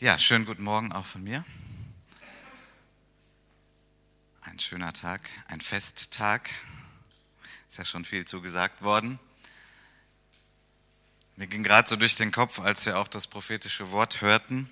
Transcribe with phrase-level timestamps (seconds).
[0.00, 1.44] Ja, schönen guten Morgen auch von mir.
[4.40, 6.50] Ein schöner Tag, ein Festtag.
[7.68, 9.20] Ist ja schon viel zugesagt worden.
[11.36, 14.68] Mir ging gerade so durch den Kopf, als wir auch das prophetische Wort hörten,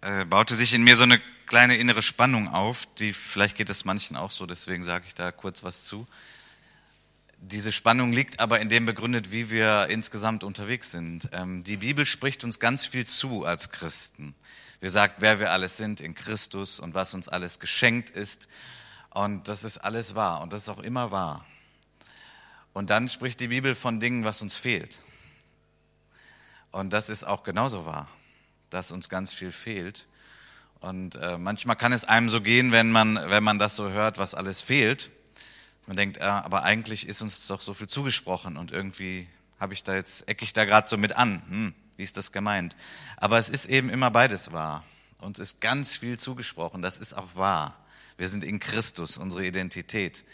[0.00, 3.84] äh, baute sich in mir so eine kleine innere Spannung auf, die vielleicht geht es
[3.84, 6.06] manchen auch so, deswegen sage ich da kurz was zu.
[7.44, 11.28] Diese Spannung liegt aber in dem begründet, wie wir insgesamt unterwegs sind.
[11.32, 14.36] Ähm, die Bibel spricht uns ganz viel zu als Christen.
[14.78, 18.46] Wir sagt, wer wir alles sind in Christus und was uns alles geschenkt ist.
[19.10, 21.44] Und das ist alles wahr und das ist auch immer wahr.
[22.74, 25.02] Und dann spricht die Bibel von Dingen, was uns fehlt.
[26.70, 28.08] Und das ist auch genauso wahr,
[28.70, 30.06] dass uns ganz viel fehlt.
[30.78, 34.18] Und äh, manchmal kann es einem so gehen, wenn man, wenn man das so hört,
[34.18, 35.10] was alles fehlt
[35.86, 39.28] man denkt, ah, aber eigentlich ist uns doch so viel zugesprochen und irgendwie
[39.58, 41.42] habe ich da jetzt, ecke ich da gerade so mit an.
[41.48, 42.76] Hm, wie ist das gemeint?
[43.16, 44.84] Aber es ist eben immer beides wahr.
[45.18, 47.76] Uns ist ganz viel zugesprochen, das ist auch wahr.
[48.16, 50.24] Wir sind in Christus, unsere Identität.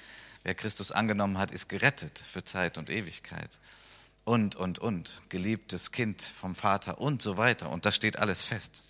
[0.43, 3.59] Wer Christus angenommen hat, ist gerettet für Zeit und Ewigkeit.
[4.25, 5.23] Und, und, und.
[5.29, 7.71] Geliebtes Kind vom Vater und so weiter.
[7.71, 8.83] Und das steht alles fest.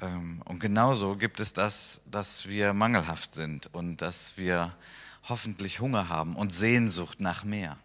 [0.00, 4.74] Ähm, und genauso gibt es das, dass wir mangelhaft sind und dass wir
[5.28, 7.78] hoffentlich Hunger haben und Sehnsucht nach mehr.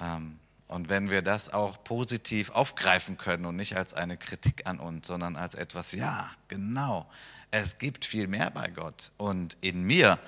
[0.00, 4.80] Ähm, und wenn wir das auch positiv aufgreifen können und nicht als eine Kritik an
[4.80, 7.08] uns, sondern als etwas, ja, genau,
[7.50, 9.12] es gibt viel mehr bei Gott.
[9.16, 10.18] Und in mir,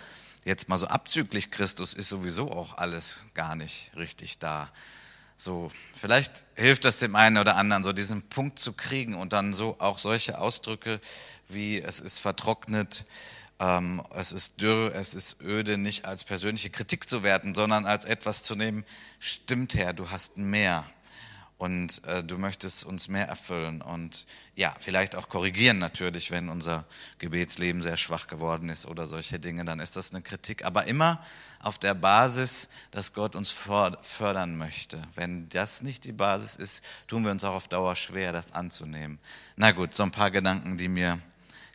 [0.44, 4.70] jetzt mal so abzüglich Christus, ist sowieso auch alles gar nicht richtig da.
[5.38, 9.52] So, vielleicht hilft das dem einen oder anderen, so diesen Punkt zu kriegen und dann
[9.52, 11.00] so auch solche Ausdrücke
[11.48, 13.04] wie es ist vertrocknet,
[13.58, 18.04] ähm, es ist dürr, es ist öde, nicht als persönliche Kritik zu werten, sondern als
[18.04, 18.84] etwas zu nehmen,
[19.18, 20.84] stimmt Herr, du hast mehr
[21.58, 24.26] und äh, du möchtest uns mehr erfüllen und
[24.56, 26.84] ja, vielleicht auch korrigieren natürlich, wenn unser
[27.18, 31.24] Gebetsleben sehr schwach geworden ist oder solche Dinge, dann ist das eine Kritik, aber immer
[31.60, 35.00] auf der Basis, dass Gott uns fördern möchte.
[35.14, 39.18] Wenn das nicht die Basis ist, tun wir uns auch auf Dauer schwer, das anzunehmen.
[39.56, 41.20] Na gut, so ein paar Gedanken, die mir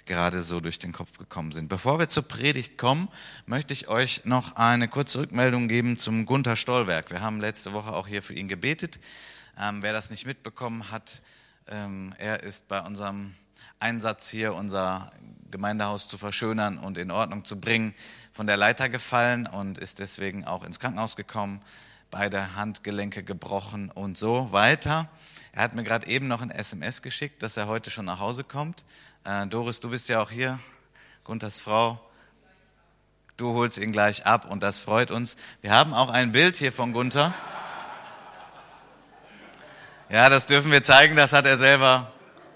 [0.05, 1.67] gerade so durch den Kopf gekommen sind.
[1.69, 3.07] Bevor wir zur Predigt kommen,
[3.45, 7.11] möchte ich euch noch eine kurze Rückmeldung geben zum Gunther Stollwerk.
[7.11, 8.99] Wir haben letzte Woche auch hier für ihn gebetet.
[9.59, 11.21] Ähm, wer das nicht mitbekommen hat,
[11.67, 13.33] ähm, er ist bei unserem
[13.79, 15.11] Einsatz hier, unser
[15.49, 17.93] Gemeindehaus zu verschönern und in Ordnung zu bringen,
[18.33, 21.61] von der Leiter gefallen und ist deswegen auch ins Krankenhaus gekommen,
[22.09, 25.09] beide Handgelenke gebrochen und so weiter.
[25.53, 28.43] Er hat mir gerade eben noch ein SMS geschickt, dass er heute schon nach Hause
[28.43, 28.85] kommt.
[29.23, 30.57] Äh, Doris, du bist ja auch hier,
[31.23, 32.01] Gunthers Frau.
[33.37, 35.37] Du holst ihn gleich ab und das freut uns.
[35.61, 37.31] Wir haben auch ein Bild hier von Gunther.
[40.09, 42.11] Ja, das dürfen wir zeigen, das hat er selber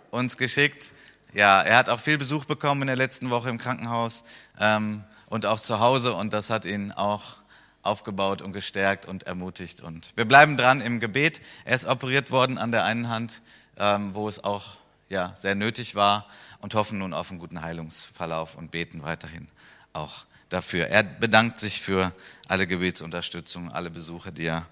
[0.10, 0.96] uns geschickt.
[1.34, 4.24] Ja, er hat auch viel Besuch bekommen in der letzten Woche im Krankenhaus
[4.60, 7.38] ähm, und auch zu Hause und das hat ihn auch
[7.84, 9.82] aufgebaut und gestärkt und ermutigt.
[9.82, 11.42] Und wir bleiben dran im Gebet.
[11.64, 13.44] Er ist operiert worden an der einen Hand,
[13.78, 14.80] ähm, wo es auch
[15.10, 16.28] ja, sehr nötig war
[16.60, 19.48] und hoffen nun auf einen guten Heilungsverlauf und beten weiterhin
[19.94, 20.88] auch dafür.
[20.88, 22.14] Er bedankt sich für
[22.48, 24.68] alle Gebetsunterstützung, alle Besuche, die er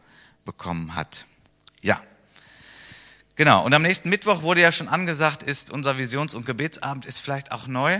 [0.45, 1.25] bekommen hat.
[1.81, 2.01] Ja.
[3.35, 3.65] Genau.
[3.65, 7.51] Und am nächsten Mittwoch wurde ja schon angesagt, ist unser Visions- und Gebetsabend ist vielleicht
[7.51, 7.95] auch neu.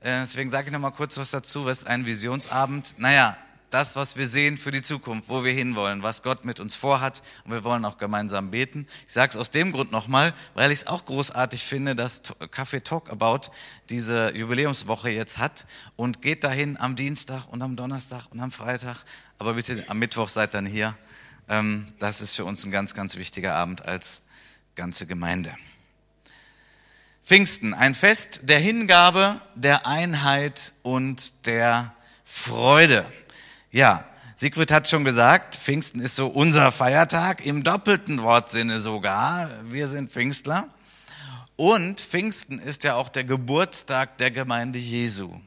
[0.00, 1.64] Äh, deswegen sage ich noch mal kurz was dazu.
[1.66, 2.94] Was ist ein Visionsabend?
[2.98, 3.36] Naja,
[3.70, 7.22] das, was wir sehen für die Zukunft, wo wir hinwollen, was Gott mit uns vorhat.
[7.44, 8.86] Und wir wollen auch gemeinsam beten.
[9.06, 12.82] Ich sage es aus dem Grund nochmal, weil ich es auch großartig finde, dass Café
[12.82, 13.50] Talk About
[13.90, 19.04] diese Jubiläumswoche jetzt hat und geht dahin am Dienstag und am Donnerstag und am Freitag.
[19.38, 20.96] Aber bitte am Mittwoch seid dann hier.
[21.48, 24.22] Ähm, das ist für uns ein ganz, ganz wichtiger Abend als
[24.74, 25.54] ganze Gemeinde.
[27.24, 33.04] Pfingsten, ein Fest der Hingabe, der Einheit und der Freude.
[33.70, 39.50] Ja, Siegfried hat schon gesagt, Pfingsten ist so unser Feiertag, im doppelten Wortsinne sogar.
[39.64, 40.70] Wir sind Pfingstler.
[41.56, 45.38] Und Pfingsten ist ja auch der Geburtstag der Gemeinde Jesu.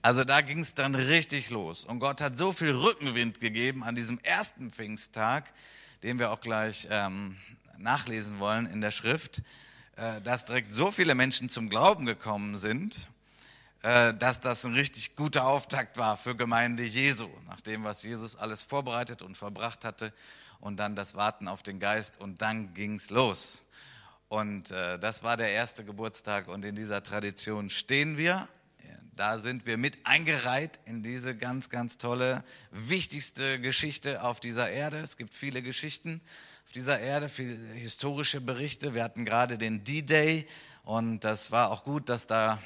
[0.00, 1.84] Also da ging es dann richtig los.
[1.84, 5.52] Und Gott hat so viel Rückenwind gegeben an diesem ersten Pfingsttag,
[6.04, 7.36] den wir auch gleich ähm,
[7.78, 9.42] nachlesen wollen in der Schrift,
[9.96, 13.08] äh, dass direkt so viele Menschen zum Glauben gekommen sind
[13.84, 18.62] dass das ein richtig guter Auftakt war für Gemeinde Jesu, nach dem, was Jesus alles
[18.62, 20.12] vorbereitet und verbracht hatte
[20.60, 23.62] und dann das Warten auf den Geist und dann ging's los.
[24.28, 28.48] Und äh, das war der erste Geburtstag und in dieser Tradition stehen wir.
[29.16, 32.42] Da sind wir mit eingereiht in diese ganz, ganz tolle,
[32.72, 34.98] wichtigste Geschichte auf dieser Erde.
[34.98, 36.20] Es gibt viele Geschichten,
[36.66, 38.94] auf dieser Erde, viele historische Berichte.
[38.94, 40.48] Wir hatten gerade den D-Day
[40.82, 42.58] und das war auch gut, dass da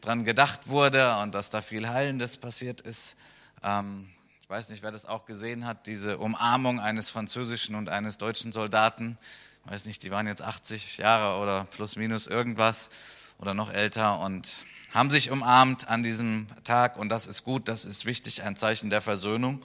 [0.00, 3.16] dran gedacht wurde und dass da viel Heilendes passiert ist.
[3.62, 4.08] Ähm,
[4.40, 8.52] ich weiß nicht, wer das auch gesehen hat, diese Umarmung eines französischen und eines deutschen
[8.52, 9.18] Soldaten.
[9.64, 12.90] Ich weiß nicht, die waren jetzt 80 Jahre oder plus minus irgendwas
[13.38, 14.62] oder noch älter und
[14.94, 18.90] haben sich umarmt an diesem Tag und das ist gut, das ist wichtig, ein Zeichen
[18.90, 19.62] der Versöhnung.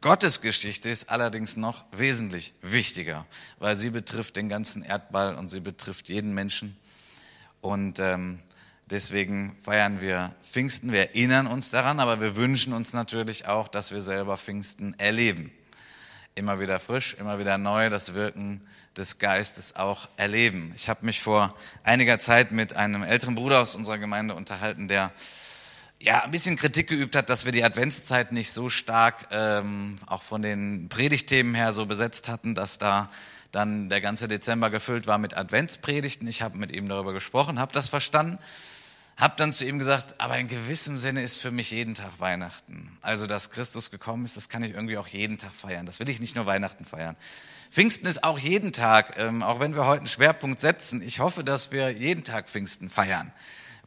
[0.00, 3.26] Gottes Geschichte ist allerdings noch wesentlich wichtiger,
[3.58, 6.76] weil sie betrifft den ganzen Erdball und sie betrifft jeden Menschen.
[7.60, 8.38] Und ähm,
[8.90, 13.92] deswegen feiern wir Pfingsten, wir erinnern uns daran, aber wir wünschen uns natürlich auch, dass
[13.92, 15.50] wir selber Pfingsten erleben.
[16.34, 18.62] Immer wieder frisch, immer wieder neu das Wirken
[18.96, 20.72] des Geistes auch erleben.
[20.76, 25.12] Ich habe mich vor einiger Zeit mit einem älteren Bruder aus unserer Gemeinde unterhalten, der
[26.00, 30.22] ja, ein bisschen Kritik geübt hat, dass wir die Adventszeit nicht so stark ähm, auch
[30.22, 33.10] von den Predigtthemen her so besetzt hatten, dass da
[33.50, 36.28] dann der ganze Dezember gefüllt war mit Adventspredigten.
[36.28, 38.38] Ich habe mit ihm darüber gesprochen, habe das verstanden,
[39.18, 42.96] habe dann zu ihm gesagt, aber in gewissem Sinne ist für mich jeden Tag Weihnachten.
[43.02, 45.86] Also, dass Christus gekommen ist, das kann ich irgendwie auch jeden Tag feiern.
[45.86, 47.16] Das will ich nicht nur Weihnachten feiern.
[47.70, 51.02] Pfingsten ist auch jeden Tag, ähm, auch wenn wir heute einen Schwerpunkt setzen.
[51.02, 53.32] Ich hoffe, dass wir jeden Tag Pfingsten feiern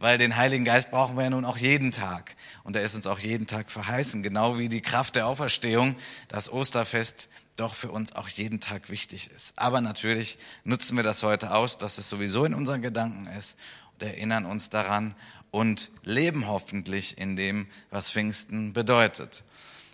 [0.01, 2.35] weil den Heiligen Geist brauchen wir ja nun auch jeden Tag.
[2.63, 5.95] Und er ist uns auch jeden Tag verheißen, genau wie die Kraft der Auferstehung,
[6.27, 9.53] das Osterfest doch für uns auch jeden Tag wichtig ist.
[9.59, 13.59] Aber natürlich nutzen wir das heute aus, dass es sowieso in unseren Gedanken ist
[14.01, 15.15] erinnern uns daran
[15.51, 19.43] und leben hoffentlich in dem, was Pfingsten bedeutet.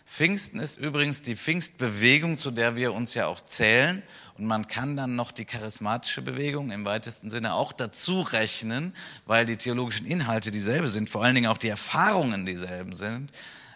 [0.08, 4.02] Pfingsten ist übrigens die Pfingstbewegung, zu der wir uns ja auch zählen.
[4.38, 8.96] Und man kann dann noch die charismatische Bewegung im weitesten Sinne auch dazu rechnen,
[9.26, 13.32] weil die theologischen Inhalte dieselbe sind, vor allen Dingen auch die Erfahrungen dieselben sind,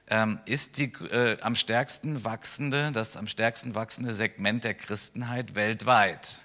[0.07, 6.41] ähm, ist die äh, am stärksten wachsende, das am stärksten wachsende Segment der Christenheit weltweit.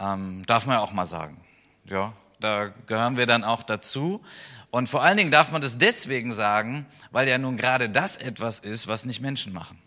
[0.00, 1.40] Ähm, darf man ja auch mal sagen.
[1.84, 2.12] Ja,
[2.44, 4.22] da gehören wir dann auch dazu.
[4.70, 8.60] Und vor allen Dingen darf man das deswegen sagen, weil ja nun gerade das etwas
[8.60, 9.78] ist, was nicht Menschen machen.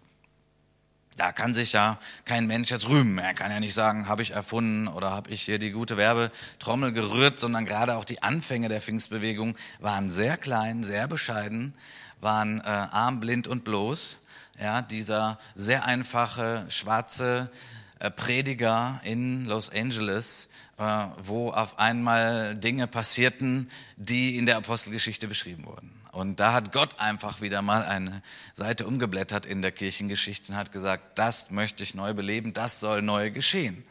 [1.17, 3.17] Da kann sich ja kein Mensch jetzt rühmen.
[3.17, 6.93] Er kann ja nicht sagen, habe ich erfunden oder habe ich hier die gute Werbetrommel
[6.93, 11.73] gerührt, sondern gerade auch die Anfänge der Pfingstbewegung waren sehr klein, sehr bescheiden,
[12.21, 14.19] waren äh, arm, blind und bloß.
[14.59, 17.51] Ja, dieser sehr einfache schwarze
[17.99, 25.65] äh, Prediger in Los Angeles, wo auf einmal Dinge passierten, die in der Apostelgeschichte beschrieben
[25.65, 25.91] wurden.
[26.11, 28.21] Und da hat Gott einfach wieder mal eine
[28.53, 33.01] Seite umgeblättert in der Kirchengeschichte und hat gesagt, das möchte ich neu beleben, das soll
[33.01, 33.83] neu geschehen.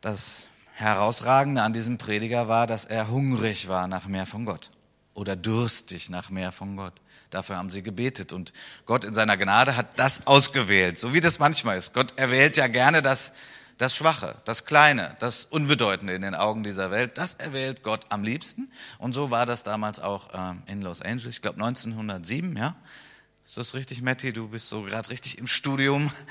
[0.00, 4.70] Das Herausragende an diesem Prediger war, dass er hungrig war nach mehr von Gott
[5.14, 6.94] oder durstig nach mehr von Gott.
[7.30, 8.52] Dafür haben sie gebetet und
[8.86, 11.94] Gott in seiner Gnade hat das ausgewählt, so wie das manchmal ist.
[11.94, 13.32] Gott erwählt ja gerne das
[13.78, 18.22] das Schwache, das Kleine, das Unbedeutende in den Augen dieser Welt, das erwählt Gott am
[18.22, 18.70] liebsten.
[18.98, 22.76] Und so war das damals auch äh, in Los Angeles, ich glaube 1907, ja.
[23.46, 24.32] Ist das richtig, Matti?
[24.32, 26.10] Du bist so gerade richtig im Studium.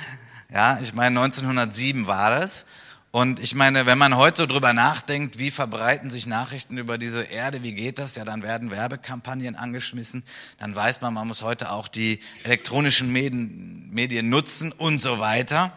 [0.52, 2.68] Ja, ich meine, 1907 war das.
[3.10, 7.24] Und ich meine, wenn man heute so drüber nachdenkt, wie verbreiten sich Nachrichten über diese
[7.24, 8.16] Erde, wie geht das?
[8.16, 10.24] Ja, dann werden Werbekampagnen angeschmissen.
[10.60, 15.76] Dann weiß man, man muss heute auch die elektronischen Medien, Medien nutzen und so weiter.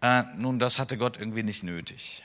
[0.00, 2.24] Äh, nun, das hatte Gott irgendwie nicht nötig.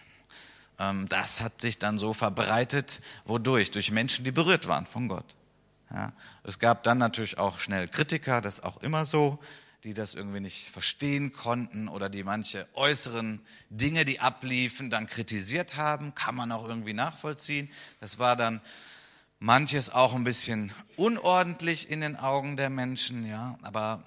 [0.79, 3.71] Ähm, das hat sich dann so verbreitet, wodurch?
[3.71, 5.35] Durch Menschen, die berührt waren von Gott.
[5.91, 6.13] Ja,
[6.43, 9.39] es gab dann natürlich auch schnell Kritiker, das ist auch immer so,
[9.83, 15.77] die das irgendwie nicht verstehen konnten oder die manche äußeren Dinge, die abliefen, dann kritisiert
[15.77, 17.69] haben, kann man auch irgendwie nachvollziehen.
[17.99, 18.61] Das war dann
[19.39, 24.03] manches auch ein bisschen unordentlich in den Augen der Menschen, ja, aber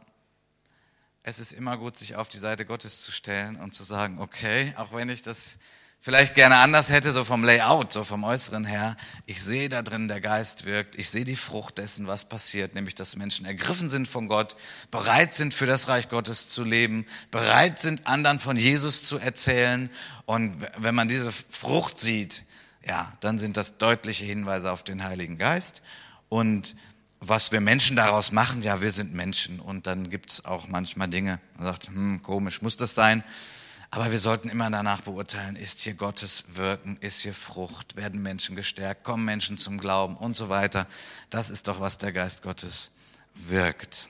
[1.26, 4.73] es ist immer gut, sich auf die Seite Gottes zu stellen und zu sagen, okay,
[4.76, 5.59] auch wenn ich das
[6.00, 10.06] vielleicht gerne anders hätte, so vom Layout, so vom Äußeren her, ich sehe da drin,
[10.06, 14.06] der Geist wirkt, ich sehe die Frucht dessen, was passiert, nämlich dass Menschen ergriffen sind
[14.06, 14.54] von Gott,
[14.92, 19.90] bereit sind für das Reich Gottes zu leben, bereit sind, anderen von Jesus zu erzählen.
[20.26, 22.45] Und wenn man diese Frucht sieht,
[22.87, 25.83] ja, dann sind das deutliche Hinweise auf den Heiligen Geist.
[26.28, 26.76] Und
[27.20, 31.40] was wir Menschen daraus machen, ja, wir sind Menschen und dann gibt's auch manchmal Dinge,
[31.56, 33.25] man sagt, hm, komisch, muss das sein?
[33.90, 38.56] Aber wir sollten immer danach beurteilen, ist hier Gottes Wirken, ist hier Frucht, werden Menschen
[38.56, 40.87] gestärkt, kommen Menschen zum Glauben und so weiter.
[41.30, 42.90] Das ist doch, was der Geist Gottes
[43.35, 44.08] wirkt.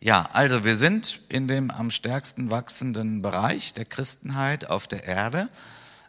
[0.00, 5.48] Ja, also wir sind in dem am stärksten wachsenden Bereich der Christenheit auf der Erde,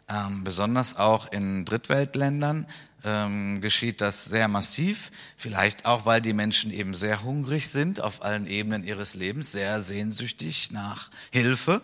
[0.08, 2.66] ähm, besonders auch in Drittweltländern
[3.04, 8.22] ähm, geschieht das sehr massiv, vielleicht auch, weil die Menschen eben sehr hungrig sind auf
[8.22, 11.82] allen Ebenen ihres Lebens, sehr sehnsüchtig nach Hilfe.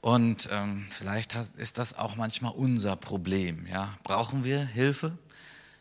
[0.00, 3.66] Und ähm, vielleicht hat, ist das auch manchmal unser Problem.
[3.66, 3.96] Ja?
[4.04, 5.16] Brauchen wir Hilfe?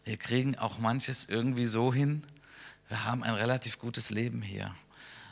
[0.05, 2.23] Wir kriegen auch manches irgendwie so hin.
[2.87, 4.73] Wir haben ein relativ gutes Leben hier.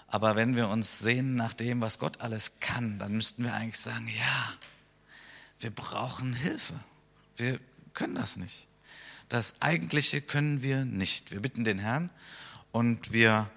[0.07, 3.79] Aber wenn wir uns sehen nach dem, was Gott alles kann, dann müssten wir eigentlich
[3.79, 4.53] sagen, ja,
[5.59, 6.73] wir brauchen Hilfe.
[7.37, 7.59] Wir
[7.93, 8.67] können das nicht.
[9.29, 11.31] Das Eigentliche können wir nicht.
[11.31, 12.09] Wir bitten den Herrn
[12.71, 13.49] und wir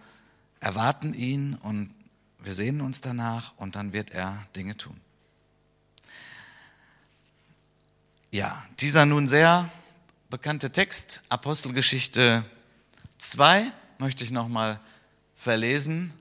[0.60, 1.94] erwarten ihn und
[2.38, 4.98] wir sehnen uns danach und dann wird er Dinge tun.
[8.30, 9.70] Ja, dieser nun sehr
[10.30, 12.44] bekannte Text, Apostelgeschichte
[13.18, 14.80] 2, möchte ich nochmal
[15.34, 16.12] verlesen,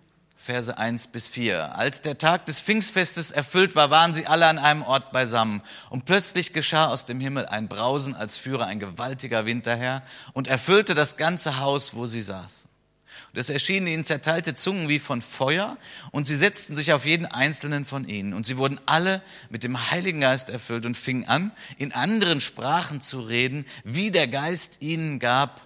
[0.47, 1.75] Verse 1 bis 4.
[1.75, 5.61] Als der Tag des Pfingstfestes erfüllt war, waren sie alle an einem Ort beisammen.
[5.89, 10.47] Und plötzlich geschah aus dem Himmel ein Brausen, als führe ein gewaltiger Wind daher und
[10.47, 12.69] erfüllte das ganze Haus, wo sie saßen.
[13.33, 15.75] Und es erschienen ihnen zerteilte Zungen wie von Feuer
[16.11, 18.33] und sie setzten sich auf jeden einzelnen von ihnen.
[18.33, 23.01] Und sie wurden alle mit dem Heiligen Geist erfüllt und fingen an, in anderen Sprachen
[23.01, 25.59] zu reden, wie der Geist ihnen gab,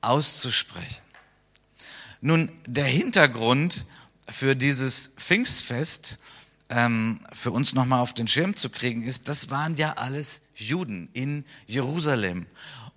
[0.00, 1.02] auszusprechen.
[2.22, 3.84] Nun, der Hintergrund
[4.28, 6.18] für dieses Pfingstfest
[6.68, 11.08] ähm, für uns nochmal auf den Schirm zu kriegen ist, das waren ja alles Juden
[11.12, 12.46] in Jerusalem.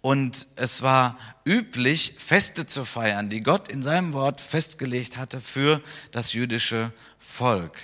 [0.02, 5.82] Und es war üblich, Feste zu feiern, die Gott in seinem Wort festgelegt hatte für
[6.12, 7.76] das jüdische Volk.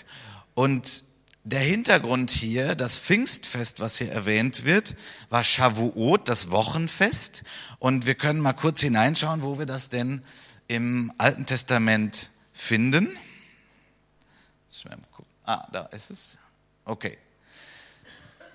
[0.54, 1.04] Und
[1.44, 4.96] der Hintergrund hier, das Pfingstfest, was hier erwähnt wird,
[5.32, 7.44] war Shavuot, das Wochenfest.
[7.80, 10.22] Und wir können mal kurz hineinschauen, wo wir das denn
[10.68, 13.18] im Alten Testament finden.
[15.46, 16.38] Ah, da ist es.
[16.86, 17.18] Okay.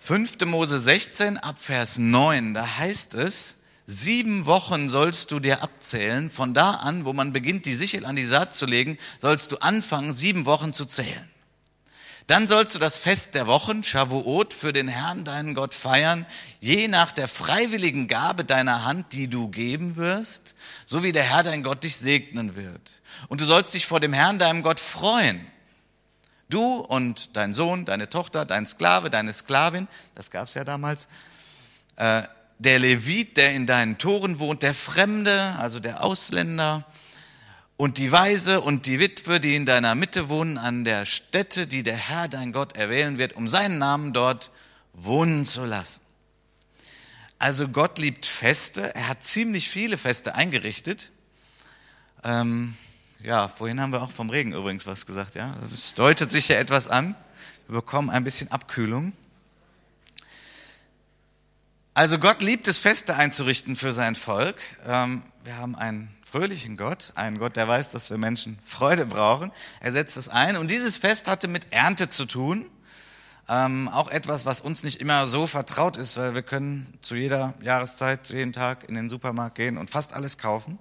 [0.00, 0.38] 5.
[0.44, 6.30] Mose 16 ab Vers 9, da heißt es, sieben Wochen sollst du dir abzählen.
[6.30, 9.56] Von da an, wo man beginnt, die Sichel an die Saat zu legen, sollst du
[9.56, 11.28] anfangen, sieben Wochen zu zählen.
[12.28, 16.26] Dann sollst du das Fest der Wochen, Shavuot, für den Herrn, deinen Gott, feiern,
[16.60, 21.44] je nach der freiwilligen Gabe deiner Hand, die du geben wirst, so wie der Herr,
[21.44, 23.00] dein Gott, dich segnen wird.
[23.28, 25.46] Und du sollst dich vor dem Herrn, deinem Gott, freuen
[26.48, 31.08] Du und dein Sohn, deine Tochter, dein Sklave, deine Sklavin, das gab es ja damals,
[31.96, 32.22] äh,
[32.58, 36.84] der Levit, der in deinen Toren wohnt, der Fremde, also der Ausländer,
[37.76, 41.82] und die Weise und die Witwe, die in deiner Mitte wohnen, an der Stätte, die
[41.82, 44.50] der Herr, dein Gott, erwählen wird, um seinen Namen dort
[44.94, 46.00] wohnen zu lassen.
[47.38, 51.10] Also Gott liebt Feste, er hat ziemlich viele Feste eingerichtet.
[52.24, 52.76] Ähm,
[53.22, 55.54] ja, vorhin haben wir auch vom Regen übrigens was gesagt, ja.
[55.74, 57.14] Es deutet sich ja etwas an.
[57.68, 59.12] Wir bekommen ein bisschen Abkühlung.
[61.94, 64.56] Also Gott liebt es, Feste einzurichten für sein Volk.
[64.86, 69.50] Ähm, wir haben einen fröhlichen Gott, einen Gott, der weiß, dass wir Menschen Freude brauchen.
[69.80, 72.68] Er setzt es ein und dieses Fest hatte mit Ernte zu tun.
[73.48, 77.54] Ähm, auch etwas, was uns nicht immer so vertraut ist, weil wir können zu jeder
[77.62, 80.78] Jahreszeit, jeden Tag in den Supermarkt gehen und fast alles kaufen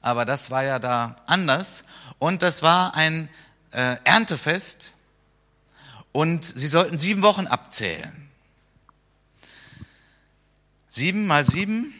[0.00, 1.84] aber das war ja da anders.
[2.18, 3.28] Und das war ein
[3.72, 4.92] äh, Erntefest
[6.12, 8.28] und sie sollten sieben Wochen abzählen.
[10.88, 11.92] Sieben mal sieben,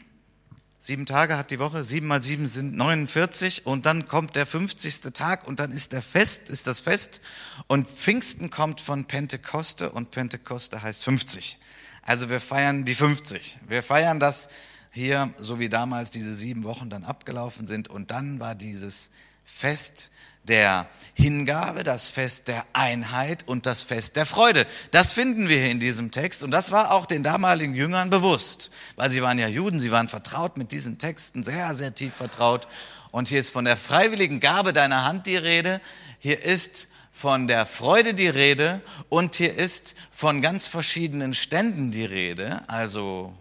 [0.88, 5.12] sieben Tage hat die Woche, sieben mal sieben sind 49 und dann kommt der 50.
[5.12, 7.20] Tag und dann ist der Fest, ist das Fest
[7.66, 11.58] und Pfingsten kommt von Pentekoste und Pentekoste heißt 50.
[12.00, 13.58] Also wir feiern die 50.
[13.68, 14.48] Wir feiern das
[14.90, 17.88] hier, so wie damals diese sieben Wochen dann abgelaufen sind.
[17.88, 19.10] Und dann war dieses
[19.44, 20.10] Fest
[20.48, 24.66] der Hingabe, das Fest der Einheit und das Fest der Freude.
[24.92, 26.44] Das finden wir hier in diesem Text.
[26.44, 30.08] Und das war auch den damaligen Jüngern bewusst, weil sie waren ja Juden, sie waren
[30.08, 32.68] vertraut mit diesen Texten, sehr, sehr tief vertraut.
[33.10, 35.80] Und hier ist von der freiwilligen Gabe deiner Hand die Rede.
[36.18, 42.04] Hier ist von der Freude die Rede und hier ist von ganz verschiedenen Ständen die
[42.04, 43.34] Rede, also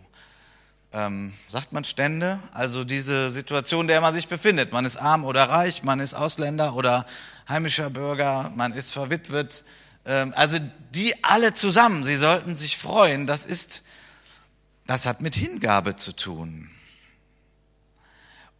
[0.93, 4.71] ähm, sagt man Stände, also diese Situation, in der man sich befindet.
[4.71, 7.05] Man ist arm oder reich, man ist Ausländer oder
[7.47, 9.65] heimischer Bürger, man ist verwitwet.
[10.05, 10.59] Ähm, also
[10.91, 13.27] die alle zusammen, sie sollten sich freuen.
[13.27, 13.83] Das ist,
[14.85, 16.69] das hat mit Hingabe zu tun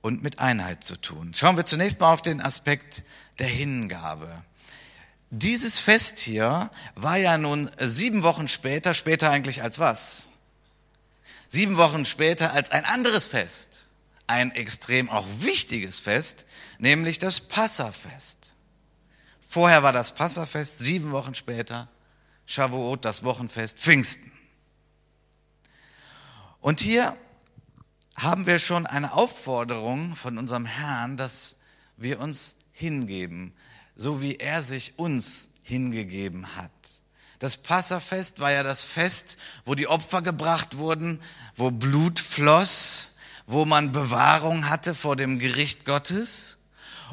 [0.02, 1.34] und mit Einheit zu tun.
[1.34, 3.04] Schauen wir zunächst mal auf den Aspekt
[3.40, 4.44] der Hingabe.
[5.30, 10.30] Dieses Fest hier war ja nun sieben Wochen später, später eigentlich als was?
[11.48, 13.90] Sieben Wochen später als ein anderes Fest,
[14.28, 16.46] ein extrem auch wichtiges Fest,
[16.80, 18.54] nämlich das Passafest.
[19.40, 21.88] Vorher war das Passafest, sieben Wochen später
[22.46, 24.32] Shavuot, das Wochenfest Pfingsten.
[26.60, 27.16] Und hier
[28.16, 31.58] haben wir schon eine Aufforderung von unserem Herrn, dass
[31.98, 33.54] wir uns hingeben,
[33.96, 36.97] so wie er sich uns hingegeben hat.
[37.40, 41.22] Das Passafest war ja das Fest, wo die Opfer gebracht wurden,
[41.56, 43.10] wo Blut floss,
[43.46, 46.58] wo man Bewahrung hatte vor dem Gericht Gottes.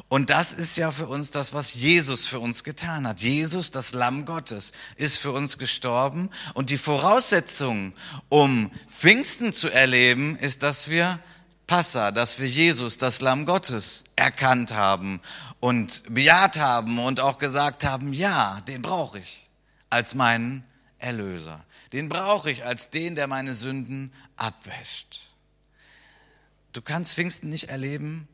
[0.07, 3.19] Und das ist ja für uns das, was Jesus für uns getan hat.
[3.21, 6.29] Jesus, das Lamm Gottes, ist für uns gestorben.
[6.53, 7.93] Und die Voraussetzung,
[8.29, 11.19] um Pfingsten zu erleben, ist, dass wir
[11.67, 15.21] Passa, dass wir Jesus, das Lamm Gottes, erkannt haben
[15.59, 19.44] und bejaht haben und auch gesagt haben, ja, den brauche ich
[19.89, 20.63] als meinen
[20.99, 21.63] Erlöser.
[21.93, 25.29] Den brauche ich als den, der meine Sünden abwäscht.
[26.73, 28.27] Du kannst Pfingsten nicht erleben,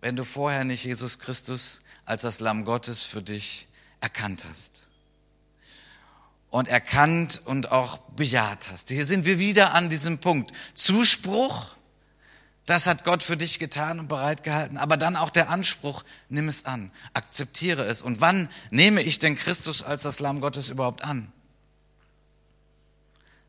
[0.00, 3.68] wenn du vorher nicht Jesus Christus als das Lamm Gottes für dich
[4.00, 4.88] erkannt hast.
[6.50, 8.88] Und erkannt und auch bejaht hast.
[8.88, 10.52] Hier sind wir wieder an diesem Punkt.
[10.74, 11.76] Zuspruch,
[12.66, 14.78] das hat Gott für dich getan und bereitgehalten.
[14.78, 18.00] Aber dann auch der Anspruch, nimm es an, akzeptiere es.
[18.00, 21.30] Und wann nehme ich denn Christus als das Lamm Gottes überhaupt an?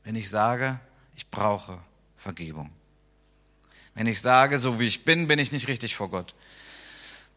[0.03, 0.79] Wenn ich sage,
[1.15, 1.79] ich brauche
[2.15, 2.71] Vergebung.
[3.93, 6.35] Wenn ich sage, so wie ich bin, bin ich nicht richtig vor Gott.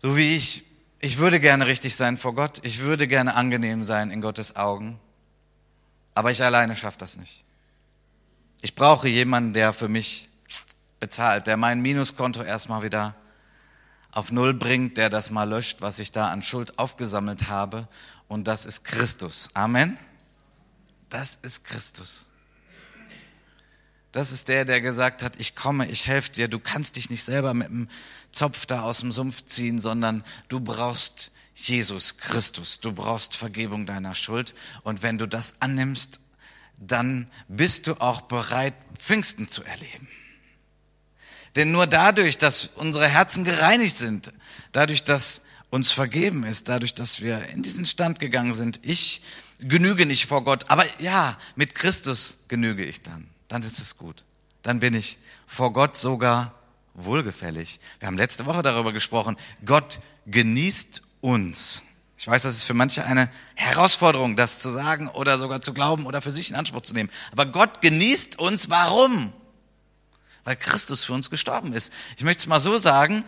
[0.02, 0.64] So wie ich,
[0.98, 4.98] ich würde gerne richtig sein vor Gott, ich würde gerne angenehm sein in Gottes Augen,
[6.14, 7.44] aber ich alleine schaffe das nicht.
[8.60, 10.27] Ich brauche jemanden, der für mich
[11.00, 13.14] bezahlt, der mein Minuskonto erstmal wieder
[14.10, 17.88] auf Null bringt, der das mal löscht, was ich da an Schuld aufgesammelt habe.
[18.26, 19.48] Und das ist Christus.
[19.54, 19.98] Amen.
[21.08, 22.28] Das ist Christus.
[24.12, 26.48] Das ist der, der gesagt hat, ich komme, ich helfe dir.
[26.48, 27.88] Du kannst dich nicht selber mit dem
[28.32, 32.80] Zopf da aus dem Sumpf ziehen, sondern du brauchst Jesus Christus.
[32.80, 34.54] Du brauchst Vergebung deiner Schuld.
[34.82, 36.20] Und wenn du das annimmst,
[36.78, 40.08] dann bist du auch bereit, Pfingsten zu erleben.
[41.58, 44.32] Denn nur dadurch, dass unsere Herzen gereinigt sind,
[44.72, 49.20] dadurch, dass uns vergeben ist, dadurch, dass wir in diesen Stand gegangen sind, ich
[49.58, 54.24] genüge nicht vor Gott, aber ja, mit Christus genüge ich dann dann ist es gut.
[54.62, 56.54] Dann bin ich vor Gott sogar
[56.94, 57.80] wohlgefällig.
[57.98, 59.36] Wir haben letzte Woche darüber gesprochen.
[59.64, 61.82] Gott genießt uns.
[62.18, 66.04] Ich weiß, das ist für manche eine Herausforderung, das zu sagen oder sogar zu glauben
[66.04, 67.10] oder für sich in Anspruch zu nehmen.
[67.32, 68.68] Aber Gott genießt uns.
[68.68, 69.32] Warum?
[70.48, 71.92] Weil Christus für uns gestorben ist.
[72.16, 73.22] Ich möchte es mal so sagen,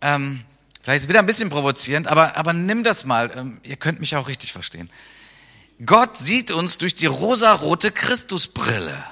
[0.00, 0.40] ähm,
[0.82, 3.30] vielleicht ist es wieder ein bisschen provozierend, aber, aber nimm das mal.
[3.36, 4.90] Ähm, ihr könnt mich auch richtig verstehen.
[5.86, 9.04] Gott sieht uns durch die rosarote Christusbrille.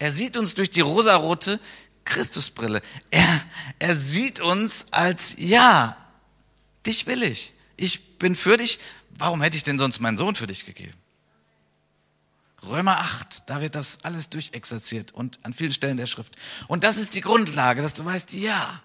[0.00, 1.60] Er sieht uns durch die rosarote
[2.04, 2.82] Christusbrille.
[3.12, 3.40] Er,
[3.78, 5.96] er sieht uns als, ja,
[6.84, 7.52] dich will ich.
[7.76, 8.80] Ich bin für dich.
[9.10, 11.03] Warum hätte ich denn sonst meinen Sohn für dich gegeben?
[12.68, 16.36] Römer 8, da wird das alles durchexerziert und an vielen Stellen der Schrift.
[16.68, 18.82] Und das ist die Grundlage, dass du weißt, ja,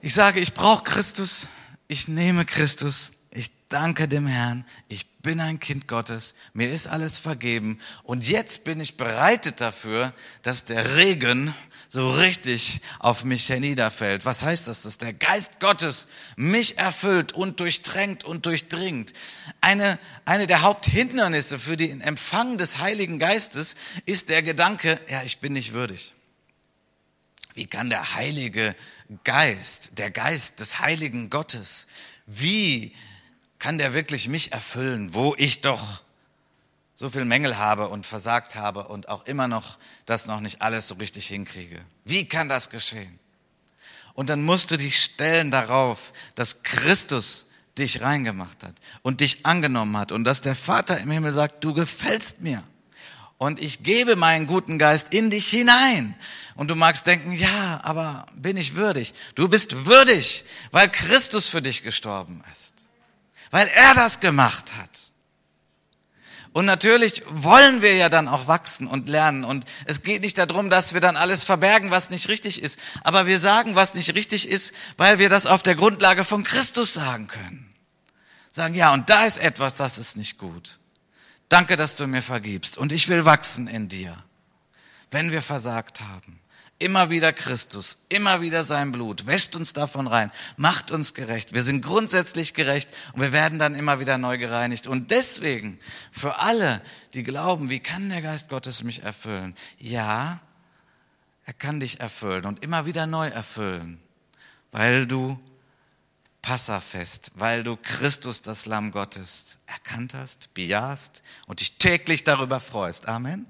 [0.00, 1.46] ich sage, ich brauche Christus,
[1.88, 7.18] ich nehme Christus, ich danke dem Herrn, ich bin ein Kind Gottes, mir ist alles
[7.18, 11.54] vergeben und jetzt bin ich bereitet dafür, dass der Regen
[11.94, 14.26] so richtig auf mich herniederfällt.
[14.26, 14.82] Was heißt das?
[14.82, 19.12] Dass der Geist Gottes mich erfüllt und durchtränkt und durchdringt.
[19.60, 23.76] Eine, eine der Haupthindernisse für den Empfang des Heiligen Geistes
[24.06, 26.14] ist der Gedanke, ja, ich bin nicht würdig.
[27.54, 28.74] Wie kann der Heilige
[29.22, 31.86] Geist, der Geist des Heiligen Gottes,
[32.26, 32.92] wie
[33.60, 36.03] kann der wirklich mich erfüllen, wo ich doch
[36.94, 40.88] so viel Mängel habe und versagt habe und auch immer noch das noch nicht alles
[40.88, 41.80] so richtig hinkriege?
[42.04, 43.18] Wie kann das geschehen?
[44.14, 49.96] Und dann musst du dich stellen darauf, dass Christus dich reingemacht hat und dich angenommen
[49.96, 52.62] hat und dass der Vater im Himmel sagt, du gefällst mir
[53.38, 56.14] und ich gebe meinen guten Geist in dich hinein.
[56.54, 59.12] Und du magst denken, ja, aber bin ich würdig?
[59.34, 62.64] Du bist würdig, weil Christus für dich gestorben ist
[63.54, 64.90] weil er das gemacht hat.
[66.54, 69.42] Und natürlich wollen wir ja dann auch wachsen und lernen.
[69.42, 72.78] Und es geht nicht darum, dass wir dann alles verbergen, was nicht richtig ist.
[73.02, 76.94] Aber wir sagen, was nicht richtig ist, weil wir das auf der Grundlage von Christus
[76.94, 77.74] sagen können.
[78.50, 80.78] Sagen, ja, und da ist etwas, das ist nicht gut.
[81.48, 82.78] Danke, dass du mir vergibst.
[82.78, 84.22] Und ich will wachsen in dir,
[85.10, 86.38] wenn wir versagt haben.
[86.80, 91.54] Immer wieder Christus, immer wieder sein Blut, wäscht uns davon rein, macht uns gerecht.
[91.54, 94.88] Wir sind grundsätzlich gerecht und wir werden dann immer wieder neu gereinigt.
[94.88, 95.78] Und deswegen,
[96.10, 96.82] für alle,
[97.14, 99.54] die glauben, wie kann der Geist Gottes mich erfüllen?
[99.78, 100.40] Ja,
[101.46, 104.00] er kann dich erfüllen und immer wieder neu erfüllen,
[104.72, 105.38] weil du
[106.42, 113.08] Passafest, weil du Christus, das Lamm Gottes, erkannt hast, bejahst und dich täglich darüber freust.
[113.08, 113.46] Amen.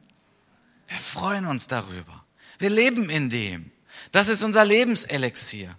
[0.86, 2.23] Wir freuen uns darüber.
[2.64, 3.70] Wir leben in dem.
[4.10, 5.76] Das ist unser Lebenselixier.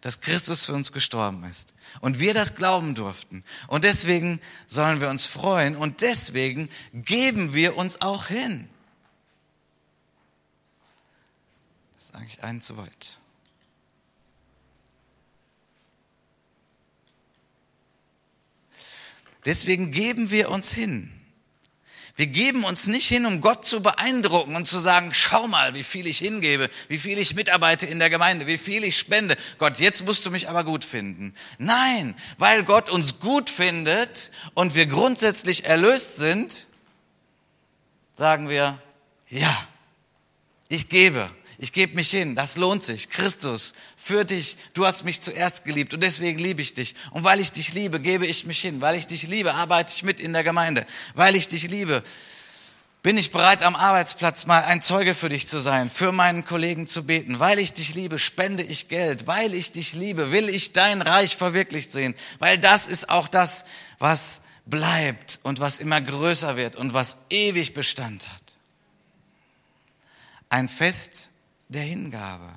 [0.00, 1.72] dass Christus für uns gestorben ist.
[2.00, 3.44] Und wir das glauben durften.
[3.68, 8.68] Und deswegen sollen wir uns freuen und deswegen geben wir uns auch hin.
[11.94, 13.18] Das ist eigentlich einen zu weit.
[19.46, 21.13] Deswegen geben wir uns hin.
[22.16, 25.82] Wir geben uns nicht hin, um Gott zu beeindrucken und zu sagen, schau mal, wie
[25.82, 29.36] viel ich hingebe, wie viel ich mitarbeite in der Gemeinde, wie viel ich spende.
[29.58, 31.34] Gott, jetzt musst du mich aber gut finden.
[31.58, 36.68] Nein, weil Gott uns gut findet und wir grundsätzlich erlöst sind,
[38.16, 38.80] sagen wir,
[39.28, 39.66] ja,
[40.68, 41.28] ich gebe.
[41.58, 43.10] Ich gebe mich hin, das lohnt sich.
[43.10, 46.94] Christus, für dich, du hast mich zuerst geliebt und deswegen liebe ich dich.
[47.12, 48.80] Und weil ich dich liebe, gebe ich mich hin.
[48.80, 50.86] Weil ich dich liebe, arbeite ich mit in der Gemeinde.
[51.14, 52.02] Weil ich dich liebe,
[53.02, 56.86] bin ich bereit, am Arbeitsplatz mal ein Zeuge für dich zu sein, für meinen Kollegen
[56.86, 57.38] zu beten.
[57.38, 59.26] Weil ich dich liebe, spende ich Geld.
[59.26, 62.14] Weil ich dich liebe, will ich dein Reich verwirklicht sehen.
[62.40, 63.64] Weil das ist auch das,
[63.98, 68.56] was bleibt und was immer größer wird und was ewig Bestand hat.
[70.48, 71.30] Ein Fest
[71.68, 72.50] der Hingabe.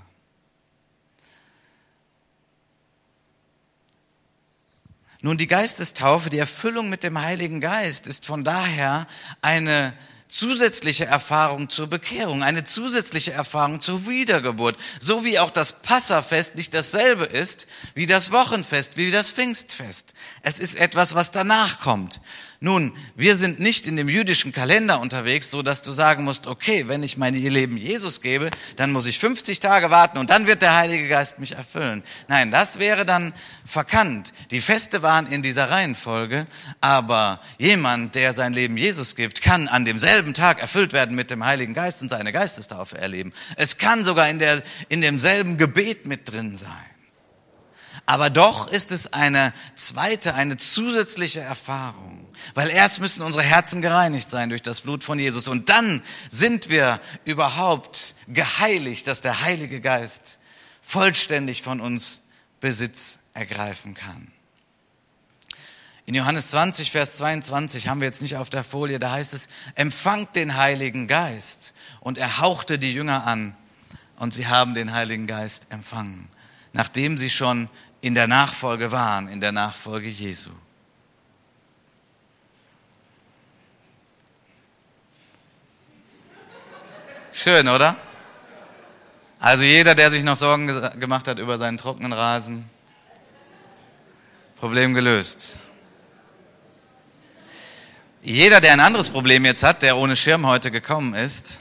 [5.22, 9.08] Nun, die Geistestaufe, die Erfüllung mit dem Heiligen Geist ist von daher
[9.42, 9.94] eine
[10.28, 16.74] zusätzliche Erfahrung zur Bekehrung, eine zusätzliche Erfahrung zur Wiedergeburt, so wie auch das Passafest nicht
[16.74, 20.14] dasselbe ist wie das Wochenfest, wie das Pfingstfest.
[20.44, 22.20] Es ist etwas, was danach kommt.
[22.60, 26.88] Nun, wir sind nicht in dem jüdischen Kalender unterwegs, so dass du sagen musst, okay,
[26.88, 30.64] wenn ich mein Leben Jesus gebe, dann muss ich 50 Tage warten und dann wird
[30.64, 32.02] der Heilige Geist mich erfüllen.
[32.28, 33.32] Nein, das wäre dann
[33.64, 34.34] verkannt.
[34.50, 36.48] Die Feste waren in dieser Reihenfolge,
[36.82, 41.46] aber jemand, der sein Leben Jesus gibt, kann an demselben Tag erfüllt werden mit dem
[41.46, 43.34] Heiligen Geist und seine Geistestaufe erleben.
[43.56, 46.97] Es kann sogar in, der, in demselben Gebet mit drin sein.
[48.06, 52.26] Aber doch ist es eine zweite, eine zusätzliche Erfahrung.
[52.54, 55.48] Weil erst müssen unsere Herzen gereinigt sein durch das Blut von Jesus.
[55.48, 60.40] Und dann sind wir überhaupt geheiligt, dass der Heilige Geist
[60.82, 62.24] vollständig von uns
[62.60, 64.32] Besitz ergreifen kann.
[66.08, 69.50] In Johannes 20, Vers 22 haben wir jetzt nicht auf der Folie, da heißt es,
[69.76, 71.74] empfangt den Heiligen Geist.
[72.00, 73.58] Und er hauchte die Jünger an
[74.18, 76.30] und sie haben den Heiligen Geist empfangen,
[76.72, 77.70] nachdem sie schon
[78.08, 80.52] in der Nachfolge waren, in der Nachfolge Jesu.
[87.34, 87.98] Schön, oder?
[89.40, 90.68] Also jeder, der sich noch Sorgen
[91.00, 92.70] gemacht hat über seinen trockenen Rasen,
[94.56, 95.60] Problem gelöst.
[98.24, 101.60] Jeder, der ein anderes Problem jetzt hat, der ohne Schirm heute gekommen ist,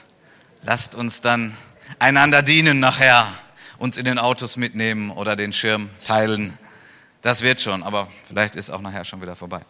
[0.63, 1.57] lasst uns dann
[1.99, 3.33] einander dienen nachher
[3.79, 6.57] uns in den Autos mitnehmen oder den Schirm teilen.
[7.23, 9.61] Das wird schon, aber vielleicht ist auch nachher schon wieder vorbei.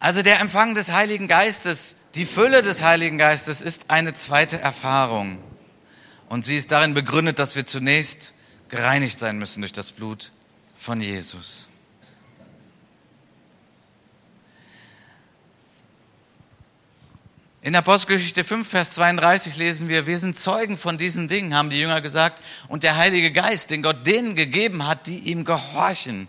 [0.00, 5.42] Also der Empfang des Heiligen Geistes, die Fülle des Heiligen Geistes ist eine zweite Erfahrung.
[6.28, 8.34] Und sie ist darin begründet, dass wir zunächst
[8.68, 10.30] gereinigt sein müssen durch das Blut
[10.76, 11.68] von Jesus.
[17.60, 21.80] In Apostelgeschichte 5, Vers 32 lesen wir, wir sind Zeugen von diesen Dingen, haben die
[21.80, 26.28] Jünger gesagt, und der Heilige Geist, den Gott denen gegeben hat, die ihm gehorchen,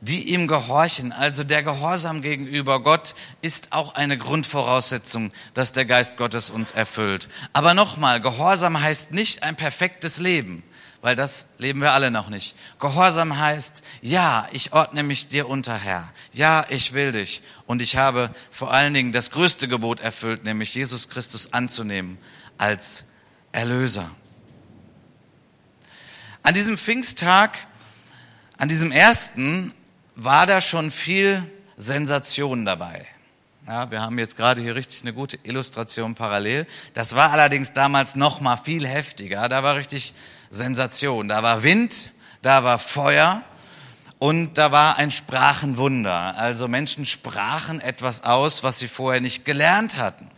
[0.00, 1.12] die ihm gehorchen.
[1.12, 7.28] Also der Gehorsam gegenüber Gott ist auch eine Grundvoraussetzung, dass der Geist Gottes uns erfüllt.
[7.52, 10.64] Aber nochmal, Gehorsam heißt nicht ein perfektes Leben
[11.06, 12.56] weil das leben wir alle noch nicht.
[12.80, 16.12] Gehorsam heißt, ja, ich ordne mich dir unter, Herr.
[16.32, 17.44] Ja, ich will dich.
[17.66, 22.18] Und ich habe vor allen Dingen das größte Gebot erfüllt, nämlich Jesus Christus anzunehmen
[22.58, 23.04] als
[23.52, 24.10] Erlöser.
[26.42, 27.56] An diesem Pfingsttag,
[28.58, 29.72] an diesem ersten,
[30.16, 31.40] war da schon viel
[31.76, 33.06] Sensation dabei.
[33.68, 36.66] Ja, wir haben jetzt gerade hier richtig eine gute Illustration parallel.
[36.94, 39.48] Das war allerdings damals noch mal viel heftiger.
[39.48, 40.14] Da war richtig
[40.50, 41.28] Sensation.
[41.28, 42.10] Da war Wind,
[42.42, 43.42] da war Feuer
[44.18, 46.36] und da war ein Sprachenwunder.
[46.38, 50.28] Also Menschen sprachen etwas aus, was sie vorher nicht gelernt hatten.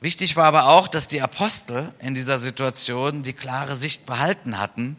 [0.00, 4.96] Wichtig war aber auch, dass die Apostel in dieser Situation die klare Sicht behalten hatten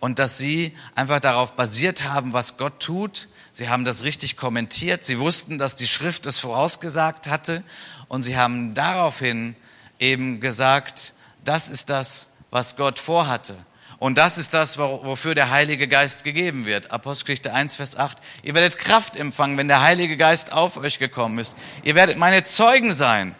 [0.00, 3.28] und dass sie einfach darauf basiert haben, was Gott tut.
[3.54, 5.06] Sie haben das richtig kommentiert.
[5.06, 7.64] Sie wussten, dass die Schrift es vorausgesagt hatte
[8.08, 9.56] und sie haben daraufhin
[9.98, 11.13] eben gesagt,
[11.44, 13.54] das ist das, was Gott vorhatte.
[13.98, 16.90] Und das ist das, wofür der Heilige Geist gegeben wird.
[16.90, 18.18] Apostelgeschichte 1, Vers 8.
[18.42, 21.56] Ihr werdet Kraft empfangen, wenn der Heilige Geist auf euch gekommen ist.
[21.84, 23.34] Ihr werdet meine Zeugen sein.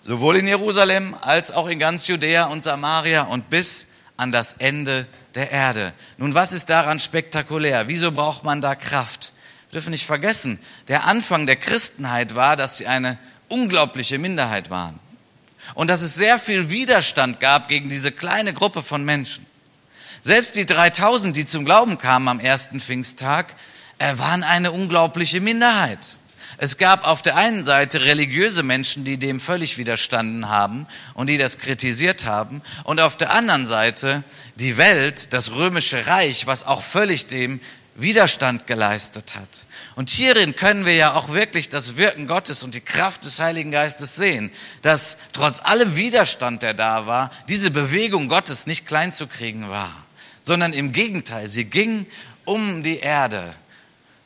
[0.00, 5.06] sowohl in Jerusalem als auch in ganz Judäa und Samaria und bis an das Ende
[5.34, 5.92] der Erde.
[6.16, 7.88] Nun, was ist daran spektakulär?
[7.88, 9.32] Wieso braucht man da Kraft?
[9.68, 10.58] Wir dürfen nicht vergessen,
[10.88, 14.98] der Anfang der Christenheit war, dass sie eine unglaubliche Minderheit waren.
[15.74, 19.46] Und dass es sehr viel Widerstand gab gegen diese kleine Gruppe von Menschen.
[20.22, 23.54] Selbst die 3000, die zum Glauben kamen am ersten Pfingsttag,
[23.98, 26.18] äh, waren eine unglaubliche Minderheit.
[26.60, 31.38] Es gab auf der einen Seite religiöse Menschen, die dem völlig widerstanden haben und die
[31.38, 32.62] das kritisiert haben.
[32.82, 34.24] Und auf der anderen Seite
[34.56, 37.60] die Welt, das römische Reich, was auch völlig dem
[37.98, 39.66] Widerstand geleistet hat.
[39.96, 43.72] Und hierin können wir ja auch wirklich das Wirken Gottes und die Kraft des Heiligen
[43.72, 49.26] Geistes sehen, dass trotz allem Widerstand, der da war, diese Bewegung Gottes nicht klein zu
[49.26, 49.92] kriegen war,
[50.44, 52.06] sondern im Gegenteil, sie ging
[52.44, 53.52] um die Erde.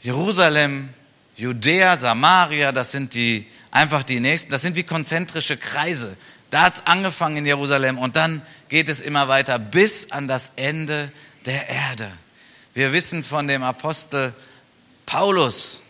[0.02, 0.90] Jerusalem,
[1.36, 6.16] Judäa, Samaria, das sind die, einfach die nächsten, das sind wie konzentrische Kreise.
[6.50, 11.10] Da hat's angefangen in Jerusalem und dann geht es immer weiter bis an das Ende
[11.46, 12.12] der Erde.
[12.74, 14.32] Wir wissen von dem Apostel
[15.06, 15.82] Paulus,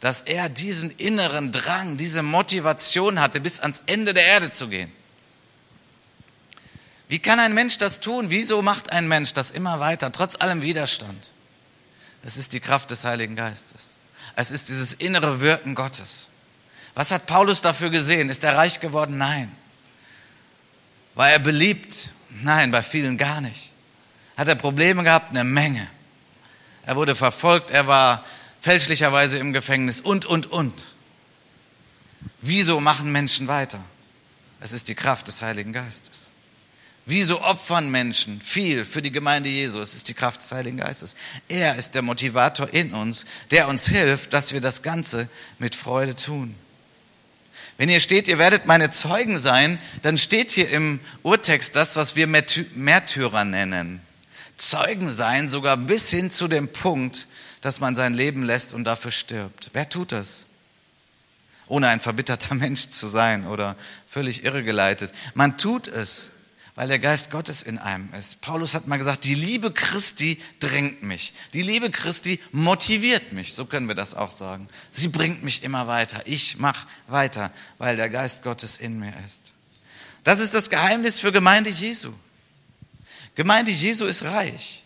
[0.00, 4.92] dass er diesen inneren Drang, diese Motivation hatte, bis ans Ende der Erde zu gehen.
[7.08, 8.30] Wie kann ein Mensch das tun?
[8.30, 11.30] Wieso macht ein Mensch das immer weiter, trotz allem Widerstand?
[12.24, 13.96] Es ist die Kraft des Heiligen Geistes.
[14.36, 16.28] Es ist dieses innere Wirken Gottes.
[16.94, 18.30] Was hat Paulus dafür gesehen?
[18.30, 19.18] Ist er reich geworden?
[19.18, 19.54] Nein.
[21.14, 22.10] War er beliebt?
[22.30, 23.73] Nein, bei vielen gar nicht.
[24.36, 25.30] Hat er Probleme gehabt?
[25.30, 25.86] Eine Menge.
[26.86, 28.24] Er wurde verfolgt, er war
[28.60, 30.74] fälschlicherweise im Gefängnis und, und, und.
[32.40, 33.80] Wieso machen Menschen weiter?
[34.60, 36.30] Es ist die Kraft des Heiligen Geistes.
[37.06, 39.78] Wieso opfern Menschen viel für die Gemeinde Jesu?
[39.80, 41.16] Es ist die Kraft des Heiligen Geistes.
[41.48, 46.14] Er ist der Motivator in uns, der uns hilft, dass wir das Ganze mit Freude
[46.14, 46.54] tun.
[47.76, 52.16] Wenn ihr steht, ihr werdet meine Zeugen sein, dann steht hier im Urtext das, was
[52.16, 54.00] wir Märtyrer nennen.
[54.56, 57.26] Zeugen sein, sogar bis hin zu dem Punkt,
[57.60, 59.70] dass man sein Leben lässt und dafür stirbt.
[59.72, 60.46] Wer tut das?
[61.66, 65.12] Ohne ein verbitterter Mensch zu sein oder völlig irregeleitet.
[65.34, 66.30] Man tut es,
[66.74, 68.40] weil der Geist Gottes in einem ist.
[68.40, 71.32] Paulus hat mal gesagt, die Liebe Christi drängt mich.
[71.52, 73.54] Die Liebe Christi motiviert mich.
[73.54, 74.66] So können wir das auch sagen.
[74.90, 76.22] Sie bringt mich immer weiter.
[76.26, 79.54] Ich mache weiter, weil der Geist Gottes in mir ist.
[80.24, 82.12] Das ist das Geheimnis für Gemeinde Jesu.
[83.34, 84.84] Gemeinde Jesu ist reich.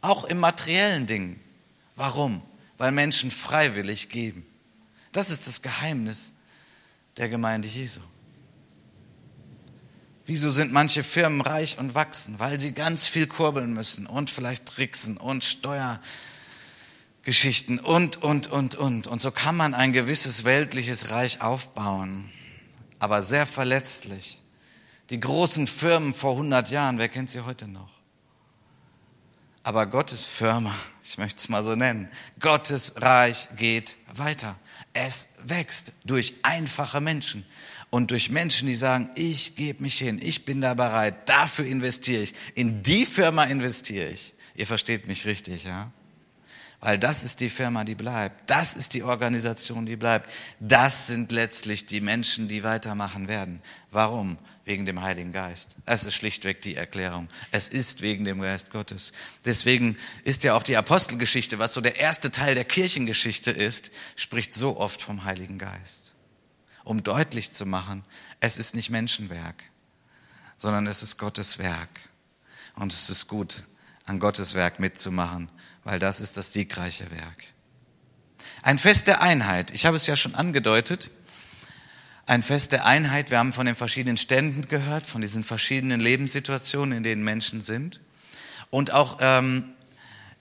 [0.00, 1.38] Auch im materiellen Ding.
[1.96, 2.40] Warum?
[2.78, 4.46] Weil Menschen freiwillig geben.
[5.12, 6.32] Das ist das Geheimnis
[7.16, 8.00] der Gemeinde Jesu.
[10.26, 12.38] Wieso sind manche Firmen reich und wachsen?
[12.38, 19.08] Weil sie ganz viel kurbeln müssen und vielleicht tricksen und Steuergeschichten und, und, und, und.
[19.08, 22.30] Und so kann man ein gewisses weltliches Reich aufbauen,
[23.00, 24.39] aber sehr verletzlich.
[25.10, 27.90] Die großen Firmen vor 100 Jahren, wer kennt sie heute noch?
[29.62, 34.56] Aber Gottes Firma, ich möchte es mal so nennen, Gottes Reich geht weiter.
[34.92, 37.44] Es wächst durch einfache Menschen
[37.90, 42.22] und durch Menschen, die sagen, ich gebe mich hin, ich bin da bereit, dafür investiere
[42.22, 44.34] ich, in die Firma investiere ich.
[44.54, 45.90] Ihr versteht mich richtig, ja?
[46.80, 48.48] Weil das ist die Firma, die bleibt.
[48.48, 50.30] Das ist die Organisation, die bleibt.
[50.60, 53.60] Das sind letztlich die Menschen, die weitermachen werden.
[53.90, 54.38] Warum?
[54.64, 55.76] Wegen dem Heiligen Geist.
[55.84, 57.28] Es ist schlichtweg die Erklärung.
[57.50, 59.12] Es ist wegen dem Geist Gottes.
[59.44, 64.54] Deswegen ist ja auch die Apostelgeschichte, was so der erste Teil der Kirchengeschichte ist, spricht
[64.54, 66.14] so oft vom Heiligen Geist
[66.84, 68.04] um deutlich zu machen,
[68.40, 69.64] es ist nicht Menschenwerk,
[70.56, 72.00] sondern es ist Gottes Werk.
[72.74, 73.64] Und es ist gut,
[74.06, 75.50] an Gottes Werk mitzumachen,
[75.84, 77.44] weil das ist das siegreiche Werk.
[78.62, 79.70] Ein Fest der Einheit.
[79.70, 81.10] Ich habe es ja schon angedeutet.
[82.26, 83.30] Ein Fest der Einheit.
[83.30, 88.00] Wir haben von den verschiedenen Ständen gehört, von diesen verschiedenen Lebenssituationen, in denen Menschen sind.
[88.70, 89.72] Und auch ähm,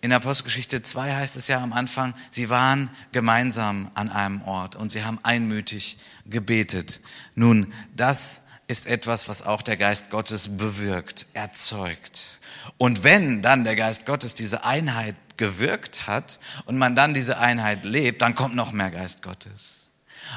[0.01, 4.91] in Apostelgeschichte 2 heißt es ja am Anfang, sie waren gemeinsam an einem Ort und
[4.91, 7.01] sie haben einmütig gebetet.
[7.35, 12.39] Nun, das ist etwas, was auch der Geist Gottes bewirkt, erzeugt.
[12.77, 17.83] Und wenn dann der Geist Gottes diese Einheit gewirkt hat und man dann diese Einheit
[17.83, 19.89] lebt, dann kommt noch mehr Geist Gottes.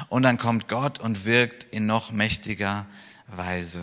[0.09, 2.87] Und dann kommt Gott und wirkt in noch mächtiger
[3.27, 3.81] Weise.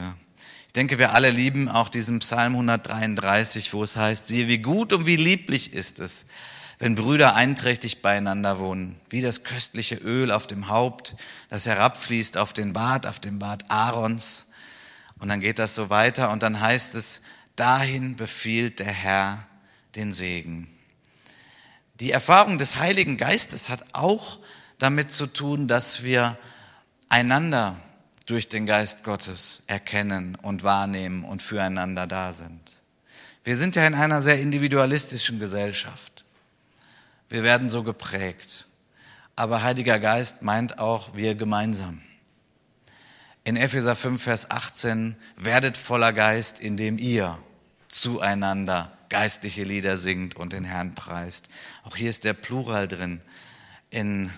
[0.67, 4.93] Ich denke, wir alle lieben auch diesen Psalm 133, wo es heißt, siehe, wie gut
[4.93, 6.27] und wie lieblich ist es,
[6.79, 11.17] wenn Brüder einträchtig beieinander wohnen, wie das köstliche Öl auf dem Haupt,
[11.51, 14.47] das herabfließt auf den Bart, auf dem Bart Aarons.
[15.19, 17.21] Und dann geht das so weiter und dann heißt es,
[17.57, 19.47] dahin befiehlt der Herr
[19.97, 20.69] den Segen.
[22.01, 24.39] Die Erfahrung des Heiligen Geistes hat auch
[24.79, 26.39] damit zu tun, dass wir
[27.11, 27.77] einander
[28.25, 32.61] durch den Geist Gottes erkennen und wahrnehmen und füreinander da sind.
[33.45, 36.25] Wir sind ja in einer sehr individualistischen Gesellschaft.
[37.29, 38.67] Wir werden so geprägt.
[39.37, 42.01] Aber Heiliger Geist meint auch wir gemeinsam.
[43.45, 47.39] In Epheser 5, Vers 18, werdet voller Geist, indem ihr
[47.89, 51.51] zueinander geistliche Lieder singt und den Herrn preist.
[51.83, 53.21] Auch hier ist der Plural drin.
[53.91, 54.31] In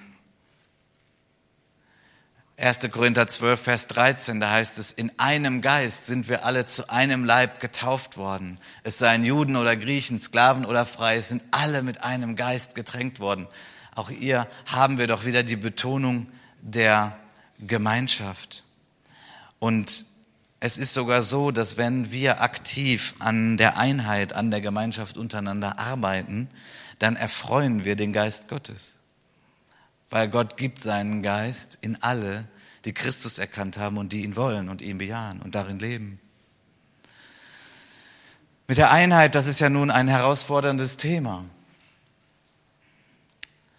[2.56, 2.90] 1.
[2.90, 7.24] Korinther 12, Vers 13, da heißt es, in einem Geist sind wir alle zu einem
[7.24, 8.58] Leib getauft worden.
[8.82, 13.20] Es seien Juden oder Griechen, Sklaven oder Freie, es sind alle mit einem Geist getränkt
[13.20, 13.48] worden.
[13.94, 16.30] Auch hier haben wir doch wieder die Betonung
[16.60, 17.18] der
[17.58, 18.64] Gemeinschaft.
[19.58, 20.04] Und
[20.64, 25.80] es ist sogar so, dass wenn wir aktiv an der Einheit, an der Gemeinschaft untereinander
[25.80, 26.48] arbeiten,
[27.00, 28.96] dann erfreuen wir den Geist Gottes.
[30.08, 32.44] Weil Gott gibt seinen Geist in alle,
[32.84, 36.20] die Christus erkannt haben und die ihn wollen und ihn bejahen und darin leben.
[38.68, 41.44] Mit der Einheit, das ist ja nun ein herausforderndes Thema.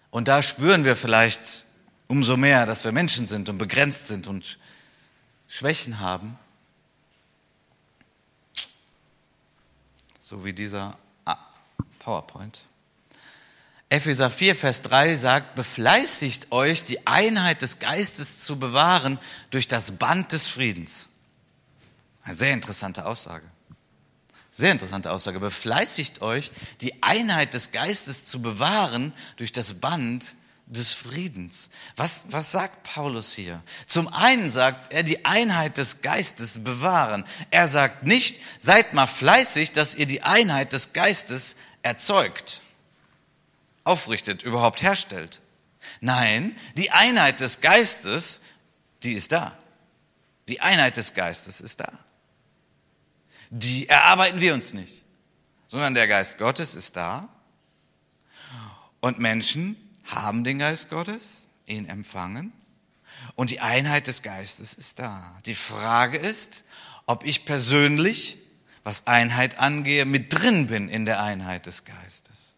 [0.10, 1.64] Und da spüren wir vielleicht
[2.08, 4.60] umso mehr, dass wir Menschen sind und begrenzt sind und
[5.48, 6.38] Schwächen haben.
[10.26, 11.38] So wie dieser ah,
[12.00, 12.62] PowerPoint.
[13.90, 19.92] Epheser 4, Vers 3 sagt, befleißigt euch, die Einheit des Geistes zu bewahren durch das
[19.92, 21.10] Band des Friedens.
[22.24, 23.46] Eine sehr interessante Aussage.
[24.50, 25.42] Sehr interessante Aussage.
[25.42, 30.36] Befleißigt euch, die Einheit des Geistes zu bewahren durch das Band
[30.74, 31.70] des Friedens.
[31.96, 33.62] Was, was sagt Paulus hier?
[33.86, 37.24] Zum einen sagt er, die Einheit des Geistes bewahren.
[37.52, 42.62] Er sagt nicht, seid mal fleißig, dass ihr die Einheit des Geistes erzeugt
[43.84, 45.42] aufrichtet, überhaupt herstellt.
[46.02, 48.42] Nein, die Einheit des Geistes,
[49.04, 49.58] die ist da.
[50.48, 51.92] Die Einheit des Geistes ist da.
[53.50, 55.04] Die erarbeiten wir uns nicht,
[55.68, 57.30] sondern der Geist Gottes ist da.
[59.00, 62.52] Und Menschen haben den Geist Gottes, ihn empfangen.
[63.36, 65.36] Und die Einheit des Geistes ist da.
[65.46, 66.66] Die Frage ist,
[67.06, 68.38] ob ich persönlich,
[68.84, 72.56] was Einheit angehe, mit drin bin in der Einheit des Geistes.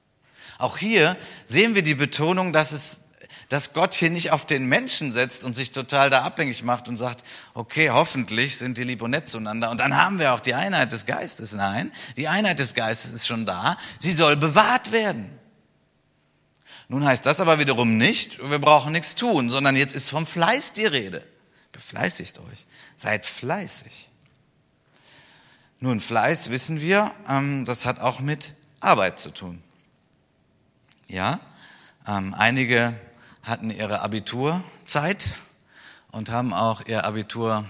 [0.58, 3.02] Auch hier sehen wir die Betonung, dass es
[3.50, 6.98] dass Gott hier nicht auf den Menschen setzt und sich total da abhängig macht und
[6.98, 10.56] sagt, okay, hoffentlich sind die lieb und nett zueinander und dann haben wir auch die
[10.56, 11.54] Einheit des Geistes.
[11.54, 15.30] Nein, die Einheit des Geistes ist schon da, sie soll bewahrt werden.
[16.88, 20.74] Nun heißt das aber wiederum nicht, wir brauchen nichts tun, sondern jetzt ist vom Fleiß
[20.74, 21.26] die Rede.
[21.72, 24.10] Befleißigt euch, seid fleißig.
[25.80, 29.62] Nun, Fleiß wissen wir, ähm, das hat auch mit Arbeit zu tun.
[31.08, 31.40] Ja,
[32.08, 33.00] ähm, einige
[33.44, 35.36] hatten ihre Abiturzeit
[36.12, 37.66] und haben auch ihr Abitur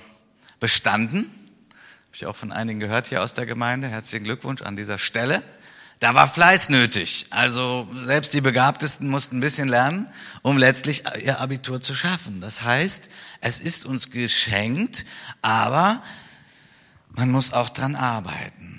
[0.60, 1.26] bestanden.
[1.26, 3.88] Habe ich auch von einigen gehört hier aus der Gemeinde.
[3.88, 5.42] Herzlichen Glückwunsch an dieser Stelle.
[6.00, 7.28] Da war Fleiß nötig.
[7.30, 10.10] Also selbst die Begabtesten mussten ein bisschen lernen,
[10.42, 12.42] um letztlich ihr Abitur zu schaffen.
[12.42, 13.10] Das heißt,
[13.42, 15.06] es ist uns geschenkt,
[15.42, 16.02] aber
[17.10, 18.76] man muss auch dran arbeiten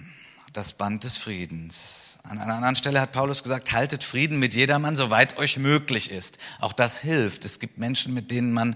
[0.57, 2.19] das Band des Friedens.
[2.23, 6.39] An einer anderen Stelle hat Paulus gesagt, haltet Frieden mit jedermann, soweit euch möglich ist.
[6.61, 7.45] Auch das hilft.
[7.45, 8.75] Es gibt Menschen, mit denen man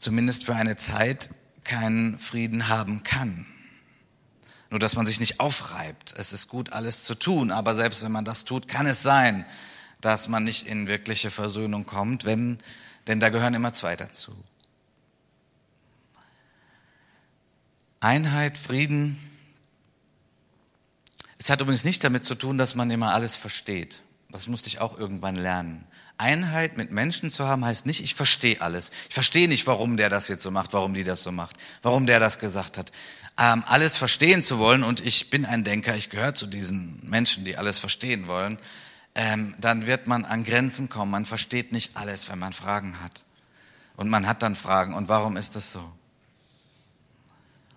[0.00, 1.30] zumindest für eine Zeit
[1.62, 3.46] keinen Frieden haben kann.
[4.70, 6.14] Nur dass man sich nicht aufreibt.
[6.16, 9.44] Es ist gut, alles zu tun, aber selbst wenn man das tut, kann es sein,
[10.00, 12.58] dass man nicht in wirkliche Versöhnung kommt, wenn,
[13.06, 14.32] denn da gehören immer zwei dazu.
[18.00, 19.18] Einheit, Frieden,
[21.38, 24.02] es hat übrigens nicht damit zu tun, dass man immer alles versteht.
[24.30, 25.86] Das musste ich auch irgendwann lernen.
[26.18, 28.90] Einheit mit Menschen zu haben heißt nicht, ich verstehe alles.
[29.08, 32.06] Ich verstehe nicht, warum der das jetzt so macht, warum die das so macht, warum
[32.06, 32.90] der das gesagt hat.
[33.38, 37.44] Ähm, alles verstehen zu wollen, und ich bin ein Denker, ich gehöre zu diesen Menschen,
[37.44, 38.58] die alles verstehen wollen,
[39.14, 41.10] ähm, dann wird man an Grenzen kommen.
[41.10, 43.24] Man versteht nicht alles, wenn man Fragen hat.
[43.96, 44.94] Und man hat dann Fragen.
[44.94, 45.92] Und warum ist das so?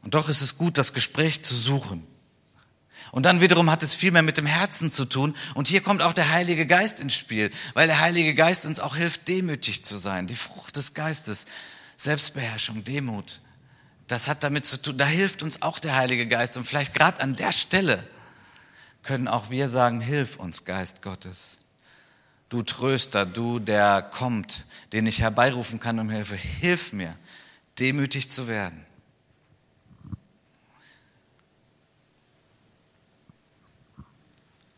[0.02, 2.06] Und doch ist es gut, das Gespräch zu suchen.
[3.12, 5.36] Und dann wiederum hat es viel mehr mit dem Herzen zu tun.
[5.56, 8.96] Und hier kommt auch der Heilige Geist ins Spiel, weil der Heilige Geist uns auch
[8.96, 10.28] hilft, demütig zu sein.
[10.28, 11.46] Die Frucht des Geistes,
[11.98, 13.42] Selbstbeherrschung, Demut.
[14.10, 16.58] Das hat damit zu tun, da hilft uns auch der Heilige Geist.
[16.58, 18.04] Und vielleicht gerade an der Stelle
[19.04, 21.60] können auch wir sagen, hilf uns, Geist Gottes.
[22.50, 27.16] Du Tröster, du, der kommt, den ich herbeirufen kann um Hilfe, hilf mir,
[27.78, 28.84] demütig zu werden.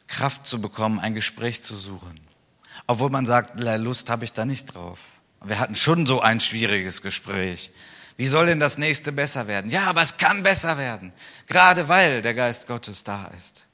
[0.08, 2.20] Kraft zu bekommen, ein Gespräch zu suchen.
[2.86, 5.00] Obwohl man sagt, Lust habe ich da nicht drauf.
[5.42, 7.72] Wir hatten schon so ein schwieriges Gespräch.
[8.18, 9.72] Wie soll denn das nächste besser werden?
[9.72, 11.14] Ja, aber es kann besser werden,
[11.48, 13.68] gerade weil der Geist Gottes da ist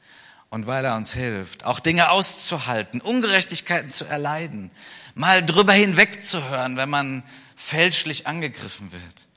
[0.49, 4.71] und weil er uns hilft, auch Dinge auszuhalten, Ungerechtigkeiten zu erleiden,
[5.15, 7.23] mal drüber hinwegzuhören, wenn man
[7.55, 9.27] fälschlich angegriffen wird.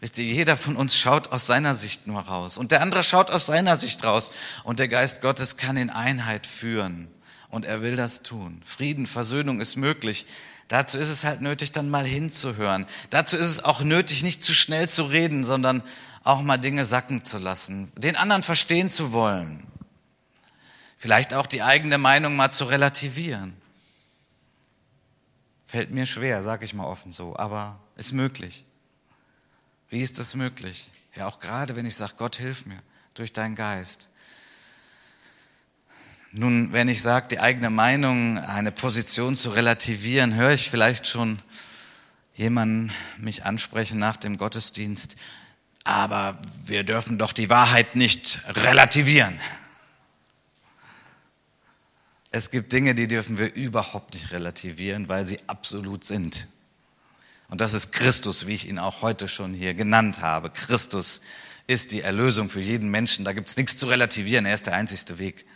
[0.00, 3.30] Wisst ihr, jeder von uns schaut aus seiner Sicht nur raus und der andere schaut
[3.30, 4.30] aus seiner Sicht raus
[4.62, 7.08] und der Geist Gottes kann in Einheit führen
[7.48, 8.62] und er will das tun.
[8.64, 10.26] Frieden, Versöhnung ist möglich.
[10.68, 12.86] Dazu ist es halt nötig, dann mal hinzuhören.
[13.10, 15.82] Dazu ist es auch nötig, nicht zu schnell zu reden, sondern
[16.24, 19.66] auch mal Dinge sacken zu lassen, den anderen verstehen zu wollen.
[20.98, 23.56] Vielleicht auch die eigene Meinung mal zu relativieren.
[25.66, 28.64] Fällt mir schwer, sag ich mal offen so, aber ist möglich.
[29.88, 30.90] Wie ist das möglich?
[31.14, 32.78] Ja, auch gerade wenn ich sage, Gott hilf mir
[33.14, 34.07] durch deinen Geist.
[36.32, 41.38] Nun, wenn ich sage, die eigene Meinung, eine Position zu relativieren, höre ich vielleicht schon
[42.34, 45.16] jemanden mich ansprechen nach dem Gottesdienst,
[45.84, 49.40] aber wir dürfen doch die Wahrheit nicht relativieren.
[52.30, 56.46] Es gibt Dinge, die dürfen wir überhaupt nicht relativieren, weil sie absolut sind.
[57.48, 60.50] Und das ist Christus, wie ich ihn auch heute schon hier genannt habe.
[60.50, 61.22] Christus
[61.66, 63.24] ist die Erlösung für jeden Menschen.
[63.24, 64.44] Da gibt es nichts zu relativieren.
[64.44, 65.46] Er ist der einzigste Weg.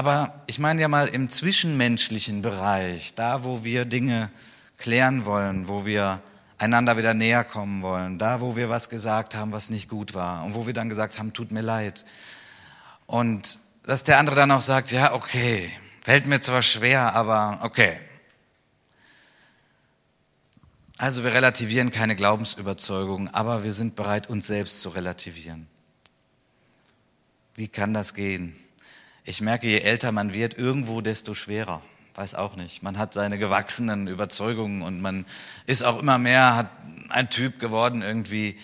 [0.00, 4.30] Aber ich meine ja mal im zwischenmenschlichen Bereich, da wo wir Dinge
[4.78, 6.22] klären wollen, wo wir
[6.56, 10.42] einander wieder näher kommen wollen, da wo wir was gesagt haben, was nicht gut war
[10.42, 12.06] und wo wir dann gesagt haben, tut mir leid.
[13.04, 15.70] Und dass der andere dann auch sagt, ja, okay,
[16.00, 18.00] fällt mir zwar schwer, aber okay,
[20.96, 25.66] also wir relativieren keine Glaubensüberzeugung, aber wir sind bereit, uns selbst zu relativieren.
[27.54, 28.56] Wie kann das gehen?
[29.24, 31.82] Ich merke, je älter man wird, irgendwo desto schwerer.
[32.14, 32.82] Weiß auch nicht.
[32.82, 35.26] Man hat seine gewachsenen Überzeugungen und man
[35.66, 36.70] ist auch immer mehr, hat
[37.08, 38.58] ein Typ geworden irgendwie.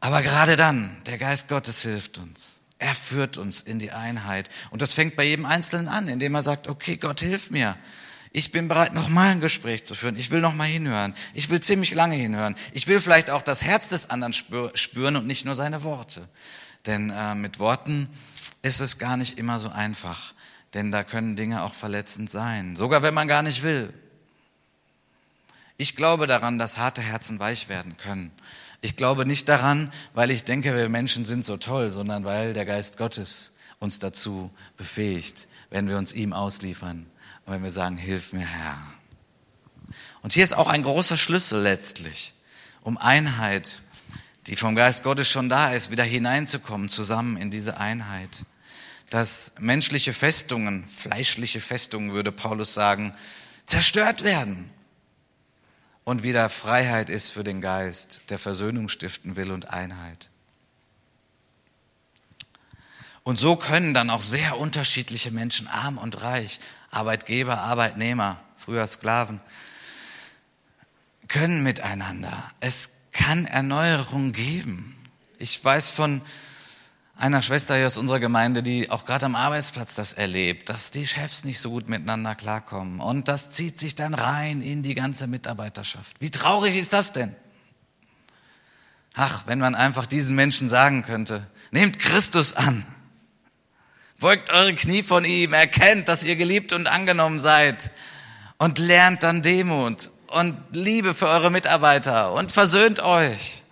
[0.00, 2.60] Aber gerade dann, der Geist Gottes hilft uns.
[2.78, 4.50] Er führt uns in die Einheit.
[4.70, 7.76] Und das fängt bei jedem Einzelnen an, indem er sagt, okay, Gott hilf mir.
[8.32, 10.16] Ich bin bereit, nochmal ein Gespräch zu führen.
[10.16, 11.14] Ich will nochmal hinhören.
[11.32, 12.54] Ich will ziemlich lange hinhören.
[12.72, 16.28] Ich will vielleicht auch das Herz des anderen spüren und nicht nur seine Worte.
[16.84, 18.10] Denn äh, mit Worten
[18.62, 20.34] ist es gar nicht immer so einfach.
[20.74, 22.76] Denn da können Dinge auch verletzend sein.
[22.76, 23.92] Sogar wenn man gar nicht will.
[25.78, 28.30] Ich glaube daran, dass harte Herzen weich werden können.
[28.80, 32.64] Ich glaube nicht daran, weil ich denke, wir Menschen sind so toll, sondern weil der
[32.64, 37.06] Geist Gottes uns dazu befähigt, wenn wir uns ihm ausliefern
[37.44, 38.78] und wenn wir sagen, hilf mir Herr.
[40.22, 42.34] Und hier ist auch ein großer Schlüssel letztlich,
[42.82, 43.80] um Einheit,
[44.46, 48.44] die vom Geist Gottes schon da ist, wieder hineinzukommen, zusammen in diese Einheit.
[49.10, 53.14] Dass menschliche Festungen, fleischliche Festungen, würde Paulus sagen,
[53.66, 54.70] zerstört werden
[56.04, 60.30] und wieder Freiheit ist für den Geist, der Versöhnung stiften will und Einheit.
[63.24, 66.60] Und so können dann auch sehr unterschiedliche Menschen, arm und reich,
[66.92, 69.40] Arbeitgeber, Arbeitnehmer, früher Sklaven,
[71.26, 72.52] können miteinander.
[72.60, 74.94] Es kann Erneuerung geben.
[75.38, 76.22] Ich weiß von
[77.16, 81.06] einer Schwester hier aus unserer Gemeinde, die auch gerade am Arbeitsplatz das erlebt, dass die
[81.06, 83.00] Chefs nicht so gut miteinander klarkommen.
[83.00, 86.20] Und das zieht sich dann rein in die ganze Mitarbeiterschaft.
[86.20, 87.34] Wie traurig ist das denn?
[89.14, 92.84] Ach, wenn man einfach diesen Menschen sagen könnte, nehmt Christus an.
[94.18, 97.90] Beugt eure Knie von ihm, erkennt, dass ihr geliebt und angenommen seid
[98.58, 103.62] und lernt dann Demut und Liebe für eure Mitarbeiter und versöhnt euch.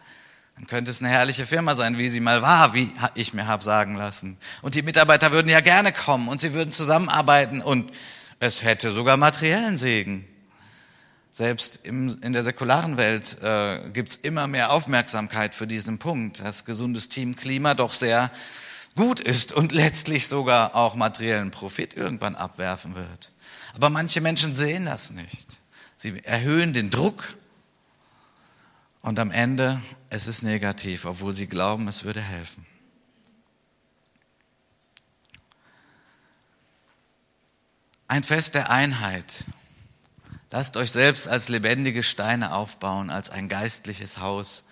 [0.57, 3.63] Dann könnte es eine herrliche Firma sein, wie sie mal war, wie ich mir hab
[3.63, 4.39] sagen lassen.
[4.63, 7.91] Und die Mitarbeiter würden ja gerne kommen und sie würden zusammenarbeiten und
[8.39, 10.27] es hätte sogar materiellen Segen.
[11.31, 16.65] Selbst im, in der säkularen Welt äh, gibt's immer mehr Aufmerksamkeit für diesen Punkt, dass
[16.65, 18.31] gesundes Teamklima doch sehr
[18.95, 23.33] gut ist und letztlich sogar auch materiellen Profit irgendwann abwerfen wird.
[23.75, 25.61] Aber manche Menschen sehen das nicht.
[26.05, 27.35] Sie erhöhen den Druck
[29.01, 29.81] und am Ende
[30.11, 32.67] es ist negativ, obwohl sie glauben, es würde helfen.
[38.07, 39.47] Ein Fest der Einheit.
[40.51, 44.65] Lasst euch selbst als lebendige Steine aufbauen, als ein geistliches Haus.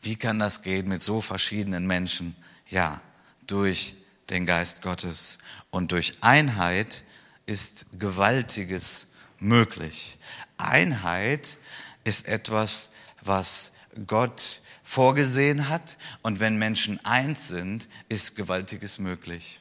[0.00, 2.34] Wie kann das gehen mit so verschiedenen Menschen?
[2.70, 3.02] Ja,
[3.46, 3.94] durch
[4.30, 5.36] den Geist Gottes.
[5.68, 7.02] Und durch Einheit
[7.44, 9.08] ist Gewaltiges
[9.38, 10.16] möglich.
[10.58, 11.58] Einheit
[12.04, 12.90] ist etwas,
[13.20, 13.72] was
[14.06, 15.96] Gott vorgesehen hat.
[16.22, 19.60] Und wenn Menschen eins sind, ist Gewaltiges möglich.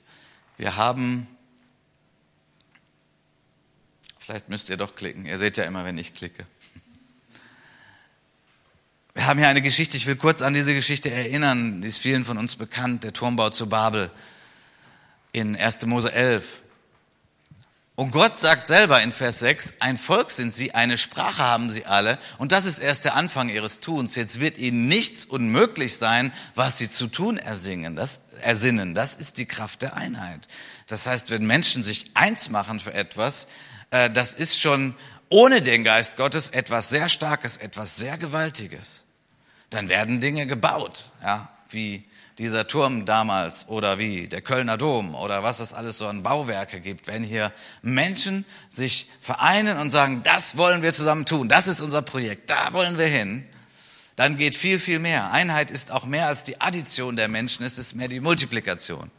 [0.57, 1.27] Wir haben,
[4.19, 6.43] vielleicht müsst ihr doch klicken, ihr seht ja immer, wenn ich klicke.
[9.27, 12.37] haben hier eine Geschichte, ich will kurz an diese Geschichte erinnern, die ist vielen von
[12.37, 14.09] uns bekannt, der Turmbau zu Babel
[15.33, 15.85] in 1.
[15.85, 16.63] Mose 11.
[17.97, 21.87] Und Gott sagt selber in Vers 6, ein Volk sind sie, eine Sprache haben sie
[21.87, 22.19] alle.
[22.37, 24.13] Und das ist erst der Anfang ihres Tuns.
[24.13, 28.93] Jetzt wird ihnen nichts unmöglich sein, was sie zu tun ersingen, das, ersinnen.
[28.93, 30.47] Das ist die Kraft der Einheit.
[30.85, 33.47] Das heißt, wenn Menschen sich eins machen für etwas,
[33.89, 34.93] äh, das ist schon
[35.29, 39.05] ohne den Geist Gottes etwas sehr Starkes, etwas sehr Gewaltiges.
[39.71, 42.03] Dann werden Dinge gebaut, ja, wie
[42.37, 46.79] dieser Turm damals oder wie der Kölner Dom oder was es alles so an Bauwerke
[46.79, 51.81] gibt, wenn hier Menschen sich vereinen und sagen, das wollen wir zusammen tun, das ist
[51.81, 53.43] unser Projekt, da wollen wir hin,
[54.15, 55.31] dann geht viel, viel mehr.
[55.31, 59.11] Einheit ist auch mehr als die Addition der Menschen, es ist mehr die Multiplikation.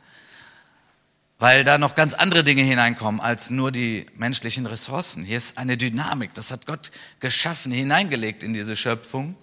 [1.41, 5.25] Weil da noch ganz andere Dinge hineinkommen als nur die menschlichen Ressourcen.
[5.25, 6.91] Hier ist eine Dynamik, das hat Gott
[7.21, 9.37] geschaffen, hineingelegt in diese Schöpfung.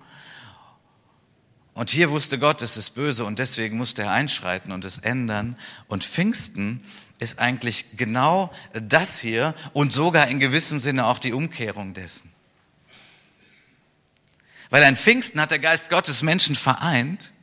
[1.76, 5.58] Und hier wusste Gott, es ist böse und deswegen musste er einschreiten und es ändern.
[5.88, 6.82] Und Pfingsten
[7.20, 12.32] ist eigentlich genau das hier und sogar in gewissem Sinne auch die Umkehrung dessen.
[14.70, 17.34] Weil ein Pfingsten hat der Geist Gottes Menschen vereint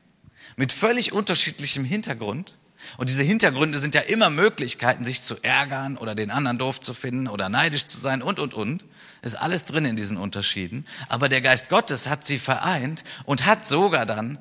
[0.56, 2.58] mit völlig unterschiedlichem Hintergrund
[2.96, 6.94] und diese Hintergründe sind ja immer Möglichkeiten, sich zu ärgern oder den anderen doof zu
[6.94, 8.84] finden oder neidisch zu sein und, und, und.
[9.22, 10.84] Ist alles drin in diesen Unterschieden.
[11.08, 14.38] Aber der Geist Gottes hat sie vereint und hat sogar dann,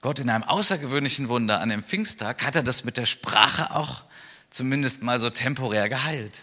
[0.00, 4.02] Gott in einem außergewöhnlichen Wunder an dem Pfingsttag, hat er das mit der Sprache auch
[4.50, 6.42] zumindest mal so temporär geheilt.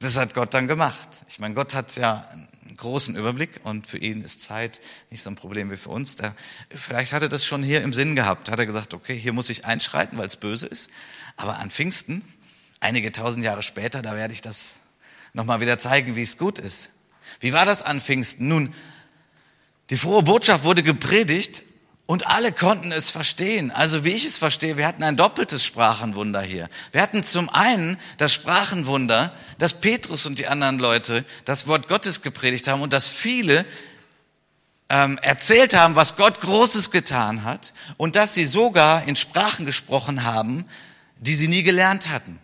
[0.00, 1.22] Das hat Gott dann gemacht.
[1.28, 2.28] Ich meine, Gott hat ja
[2.76, 6.16] großen Überblick und für ihn ist Zeit nicht so ein Problem wie für uns.
[6.16, 6.34] Der,
[6.70, 9.50] vielleicht hat er das schon hier im Sinn gehabt, hat er gesagt, okay, hier muss
[9.50, 10.90] ich einschreiten, weil es böse ist.
[11.36, 12.22] Aber an Pfingsten,
[12.80, 14.76] einige tausend Jahre später, da werde ich das
[15.32, 16.90] nochmal wieder zeigen, wie es gut ist.
[17.40, 18.48] Wie war das an Pfingsten?
[18.48, 18.74] Nun,
[19.90, 21.62] die frohe Botschaft wurde gepredigt
[22.08, 23.70] und alle konnten es verstehen.
[23.70, 26.70] Also wie ich es verstehe, wir hatten ein doppeltes Sprachenwunder hier.
[26.90, 32.22] Wir hatten zum einen das Sprachenwunder, dass Petrus und die anderen Leute das Wort Gottes
[32.22, 33.66] gepredigt haben und dass viele
[34.88, 40.24] ähm, erzählt haben, was Gott Großes getan hat und dass sie sogar in Sprachen gesprochen
[40.24, 40.64] haben,
[41.18, 42.38] die sie nie gelernt hatten.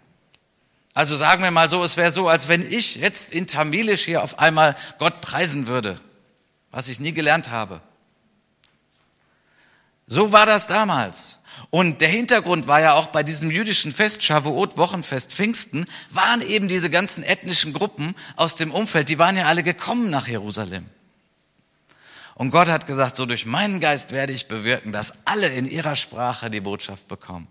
[0.92, 4.22] Also sagen wir mal so, es wäre so, als wenn ich jetzt in Tamilisch hier
[4.24, 5.98] auf einmal Gott preisen würde,
[6.70, 7.80] was ich nie gelernt habe.
[10.06, 11.40] So war das damals.
[11.70, 16.68] Und der Hintergrund war ja auch bei diesem jüdischen Fest, Shavuot, Wochenfest, Pfingsten, waren eben
[16.68, 20.86] diese ganzen ethnischen Gruppen aus dem Umfeld, die waren ja alle gekommen nach Jerusalem.
[22.34, 25.94] Und Gott hat gesagt, so durch meinen Geist werde ich bewirken, dass alle in ihrer
[25.94, 27.46] Sprache die Botschaft bekommen.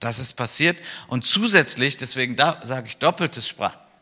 [0.00, 0.80] Das ist passiert.
[1.08, 3.52] Und zusätzlich, deswegen da sage ich doppeltes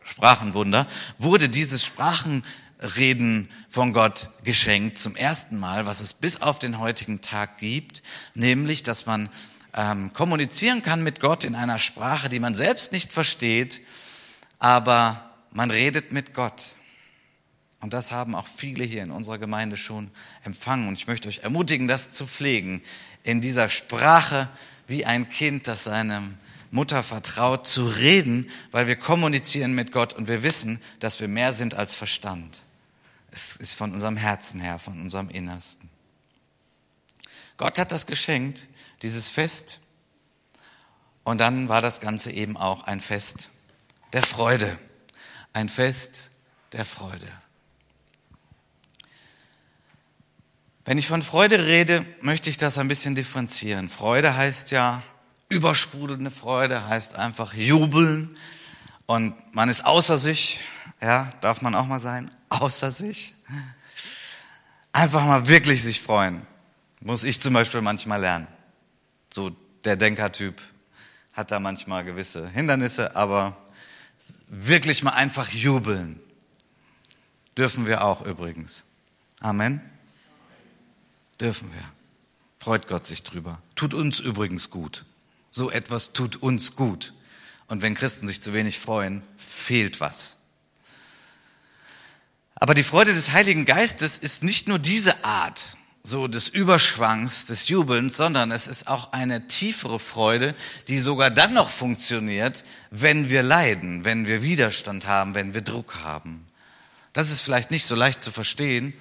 [0.03, 0.85] Sprachenwunder,
[1.17, 2.43] wurde dieses Sprachen
[2.79, 8.03] Reden von Gott geschenkt, zum ersten Mal, was es bis auf den heutigen Tag gibt,
[8.35, 9.29] nämlich, dass man
[9.73, 13.81] ähm, kommunizieren kann mit Gott in einer Sprache, die man selbst nicht versteht,
[14.59, 16.75] aber man redet mit Gott.
[17.79, 20.09] Und das haben auch viele hier in unserer Gemeinde schon
[20.43, 20.87] empfangen.
[20.87, 22.81] Und ich möchte euch ermutigen, das zu pflegen,
[23.23, 24.49] in dieser Sprache
[24.87, 26.37] wie ein Kind, das seinem
[26.71, 31.53] Mutter vertraut, zu reden, weil wir kommunizieren mit Gott und wir wissen, dass wir mehr
[31.53, 32.63] sind als Verstand.
[33.37, 35.91] Es ist von unserem Herzen her, von unserem Innersten.
[37.57, 38.67] Gott hat das geschenkt,
[39.03, 39.79] dieses Fest.
[41.23, 43.51] Und dann war das Ganze eben auch ein Fest
[44.11, 44.79] der Freude.
[45.53, 46.31] Ein Fest
[46.71, 47.31] der Freude.
[50.85, 53.87] Wenn ich von Freude rede, möchte ich das ein bisschen differenzieren.
[53.87, 55.03] Freude heißt ja
[55.49, 58.35] übersprudelnde Freude, heißt einfach jubeln
[59.05, 60.61] und man ist außer sich,
[61.01, 63.33] ja, darf man auch mal sein, außer sich.
[64.91, 66.45] Einfach mal wirklich sich freuen.
[67.01, 68.47] Muss ich zum Beispiel manchmal lernen.
[69.31, 69.51] So
[69.83, 70.61] der Denkertyp
[71.33, 73.55] hat da manchmal gewisse Hindernisse, aber
[74.47, 76.19] wirklich mal einfach jubeln.
[77.57, 78.83] Dürfen wir auch übrigens.
[79.39, 79.81] Amen.
[81.39, 81.83] Dürfen wir.
[82.59, 83.61] Freut Gott sich drüber.
[83.75, 85.05] Tut uns übrigens gut.
[85.51, 87.13] So etwas tut uns gut.
[87.67, 90.37] Und wenn Christen sich zu wenig freuen, fehlt was.
[92.59, 97.67] Aber die Freude des Heiligen Geistes ist nicht nur diese Art, so des Überschwangs, des
[97.67, 100.55] Jubelns, sondern es ist auch eine tiefere Freude,
[100.87, 105.99] die sogar dann noch funktioniert, wenn wir leiden, wenn wir Widerstand haben, wenn wir Druck
[106.03, 106.47] haben.
[107.13, 108.93] Das ist vielleicht nicht so leicht zu verstehen,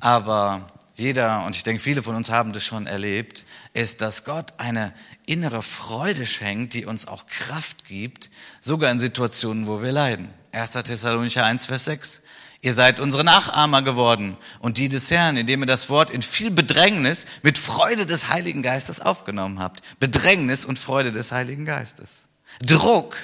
[0.00, 4.54] aber jeder, und ich denke, viele von uns haben das schon erlebt, ist, dass Gott
[4.58, 4.92] eine
[5.26, 10.32] innere Freude schenkt, die uns auch Kraft gibt, sogar in Situationen, wo wir leiden.
[10.52, 10.70] 1.
[10.72, 12.22] Thessalonicher 1, Vers 6.
[12.64, 16.50] Ihr seid unsere Nachahmer geworden und die des Herrn, indem ihr das Wort in viel
[16.50, 19.82] Bedrängnis mit Freude des Heiligen Geistes aufgenommen habt.
[20.00, 22.24] Bedrängnis und Freude des Heiligen Geistes.
[22.62, 23.16] Druck.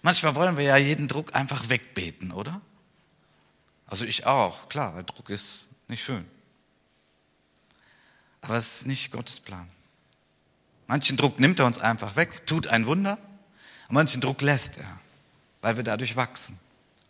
[0.00, 2.62] Manchmal wollen wir ja jeden Druck einfach wegbeten, oder?
[3.86, 6.24] Also ich auch, klar, Druck ist nicht schön.
[8.40, 9.68] Aber es ist nicht Gottes Plan.
[10.86, 13.18] Manchen Druck nimmt er uns einfach weg, tut ein Wunder,
[13.88, 14.98] und manchen Druck lässt er,
[15.60, 16.58] weil wir dadurch wachsen.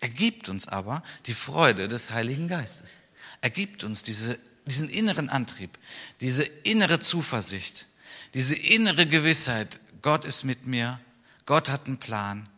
[0.01, 3.03] Er gibt uns aber die Freude des Heiligen Geistes.
[3.41, 5.79] Er gibt uns diese, diesen inneren Antrieb,
[6.21, 7.87] diese innere Zuversicht,
[8.35, 11.01] diese innere Gewissheit, Gott ist mit mir,
[11.47, 12.49] Gott hat einen Plan,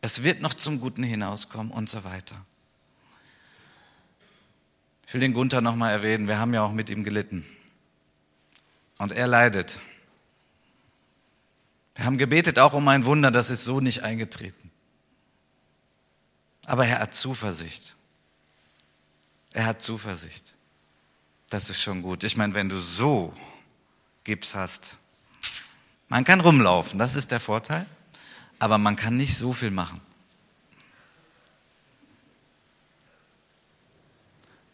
[0.00, 2.36] es wird noch zum Guten hinauskommen und so weiter.
[5.06, 7.44] Ich will den Gunther nochmal erwähnen, wir haben ja auch mit ihm gelitten.
[8.98, 9.78] Und er leidet.
[11.94, 14.65] Wir haben gebetet auch um ein Wunder, das ist so nicht eingetreten.
[16.66, 17.94] Aber er hat Zuversicht.
[19.52, 20.56] Er hat Zuversicht.
[21.48, 22.24] Das ist schon gut.
[22.24, 23.32] Ich meine, wenn du so
[24.24, 24.96] Gips hast,
[26.08, 27.86] man kann rumlaufen, das ist der Vorteil,
[28.58, 30.00] aber man kann nicht so viel machen.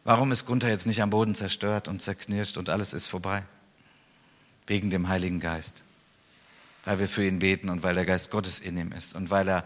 [0.05, 3.45] Warum ist Gunther jetzt nicht am Boden zerstört und zerknirscht und alles ist vorbei?
[4.66, 5.84] Wegen dem Heiligen Geist.
[6.84, 9.47] Weil wir für ihn beten und weil der Geist Gottes in ihm ist und weil
[9.49, 9.64] er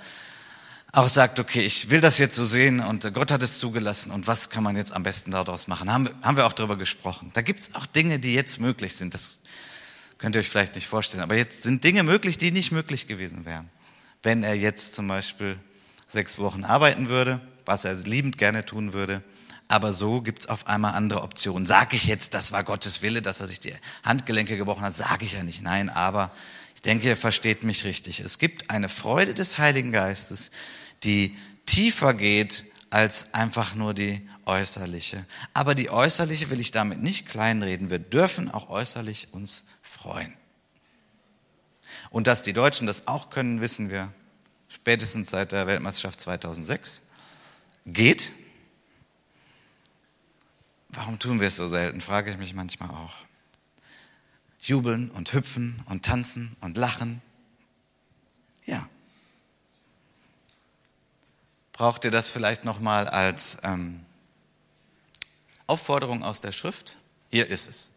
[0.96, 4.26] auch sagt, okay, ich will das jetzt so sehen und Gott hat es zugelassen und
[4.26, 5.92] was kann man jetzt am besten daraus machen?
[5.92, 7.30] Haben, haben wir auch darüber gesprochen.
[7.34, 9.12] Da gibt es auch Dinge, die jetzt möglich sind.
[9.12, 9.38] Das
[10.16, 11.22] könnt ihr euch vielleicht nicht vorstellen.
[11.22, 13.68] Aber jetzt sind Dinge möglich, die nicht möglich gewesen wären.
[14.22, 15.58] Wenn er jetzt zum Beispiel
[16.08, 19.22] sechs Wochen arbeiten würde, was er liebend gerne tun würde,
[19.68, 21.66] aber so gibt's auf einmal andere Optionen.
[21.66, 25.26] Sage ich jetzt, das war Gottes Wille, dass er sich die Handgelenke gebrochen hat, sage
[25.26, 25.60] ich ja nicht.
[25.60, 26.30] Nein, aber
[26.74, 28.20] ich denke, ihr versteht mich richtig.
[28.20, 30.52] Es gibt eine Freude des Heiligen Geistes,
[31.04, 31.36] die
[31.66, 35.24] tiefer geht als einfach nur die äußerliche.
[35.52, 37.90] Aber die äußerliche will ich damit nicht kleinreden.
[37.90, 40.32] Wir dürfen auch äußerlich uns freuen.
[42.10, 44.12] Und dass die Deutschen das auch können, wissen wir
[44.68, 47.02] spätestens seit der Weltmeisterschaft 2006.
[47.86, 48.32] Geht.
[50.88, 53.14] Warum tun wir es so selten, frage ich mich manchmal auch.
[54.60, 57.20] Jubeln und hüpfen und tanzen und lachen.
[58.64, 58.88] Ja.
[61.76, 64.00] Braucht ihr das vielleicht nochmal als ähm,
[65.66, 66.96] Aufforderung aus der Schrift?
[67.30, 67.90] Hier ist es.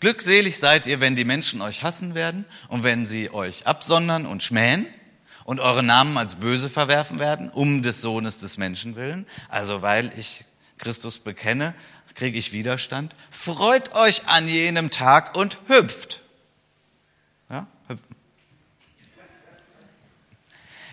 [0.00, 4.42] Glückselig seid ihr, wenn die Menschen euch hassen werden und wenn sie euch absondern und
[4.42, 4.86] schmähen
[5.44, 10.12] und eure Namen als böse verwerfen werden, um des Sohnes des Menschen willen, also weil
[10.18, 10.44] ich
[10.76, 11.72] Christus bekenne,
[12.14, 13.16] kriege ich Widerstand.
[13.30, 16.20] Freut euch an jenem Tag und hüpft.
[17.48, 18.23] Ja, hüpfen.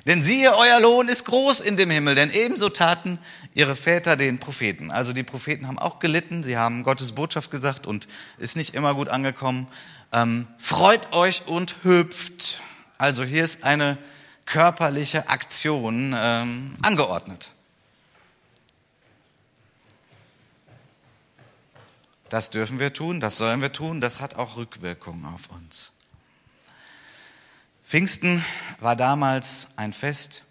[0.07, 3.19] Denn siehe, euer Lohn ist groß in dem Himmel, denn ebenso taten
[3.53, 4.89] ihre Väter den Propheten.
[4.89, 8.07] Also die Propheten haben auch gelitten, sie haben Gottes Botschaft gesagt und
[8.39, 9.67] ist nicht immer gut angekommen.
[10.11, 12.61] Ähm, freut euch und hüpft.
[12.97, 13.97] Also hier ist eine
[14.45, 17.51] körperliche Aktion ähm, angeordnet.
[22.29, 25.91] Das dürfen wir tun, das sollen wir tun, das hat auch Rückwirkungen auf uns.
[27.91, 28.41] Pfingsten
[28.79, 30.43] war damals ein Fest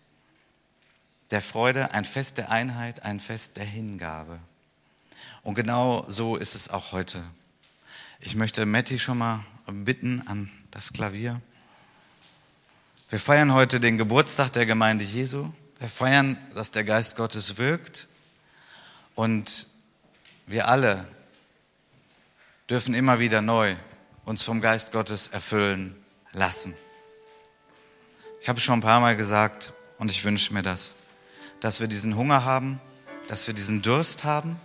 [1.30, 4.38] der Freude, ein Fest der Einheit, ein Fest der Hingabe.
[5.43, 7.22] Und genau so ist es auch heute.
[8.20, 11.41] Ich möchte Matti schon mal bitten an das Klavier.
[13.09, 15.51] Wir feiern heute den Geburtstag der Gemeinde Jesu.
[15.78, 18.09] Wir feiern, dass der Geist Gottes wirkt.
[19.14, 19.66] Und
[20.45, 21.09] wir alle
[22.68, 23.76] dürfen immer wieder neu
[24.26, 25.97] uns vom Geist Gottes erfüllen
[26.32, 26.74] lassen.
[28.41, 30.97] Ich habe schon ein paar Mal gesagt und ich wünsche mir das,
[31.61, 32.80] dass wir diesen Hunger haben,
[33.28, 34.59] dass wir diesen Durst haben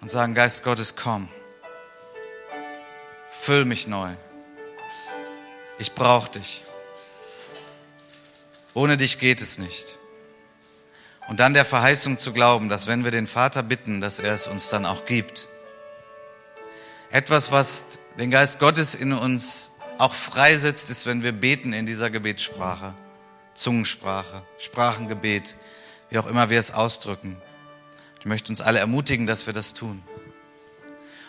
[0.00, 1.28] und sagen, Geist Gottes, komm,
[3.30, 4.10] füll mich neu.
[5.78, 6.64] Ich brauche dich.
[8.72, 9.98] Ohne dich geht es nicht.
[11.28, 14.46] Und dann der Verheißung zu glauben, dass wenn wir den Vater bitten, dass er es
[14.46, 15.48] uns dann auch gibt.
[17.10, 22.10] Etwas, was den Geist Gottes in uns auch freisetzt, ist, wenn wir beten in dieser
[22.10, 22.94] Gebetssprache.
[23.54, 25.56] Zungensprache, Sprachengebet,
[26.10, 27.36] wie auch immer wir es ausdrücken.
[28.20, 30.02] Ich möchte uns alle ermutigen, dass wir das tun.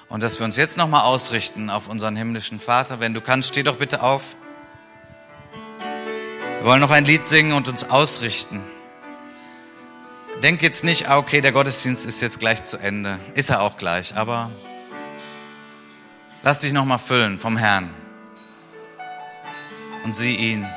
[0.09, 2.99] Und dass wir uns jetzt nochmal ausrichten auf unseren himmlischen Vater.
[2.99, 4.35] Wenn du kannst, steh doch bitte auf.
[6.59, 8.61] Wir wollen noch ein Lied singen und uns ausrichten.
[10.43, 13.19] Denk jetzt nicht, ah, okay, der Gottesdienst ist jetzt gleich zu Ende.
[13.35, 14.51] Ist er auch gleich, aber
[16.43, 17.93] Lass dich nochmal füllen vom Herrn
[20.07, 20.76] und sieh ihn.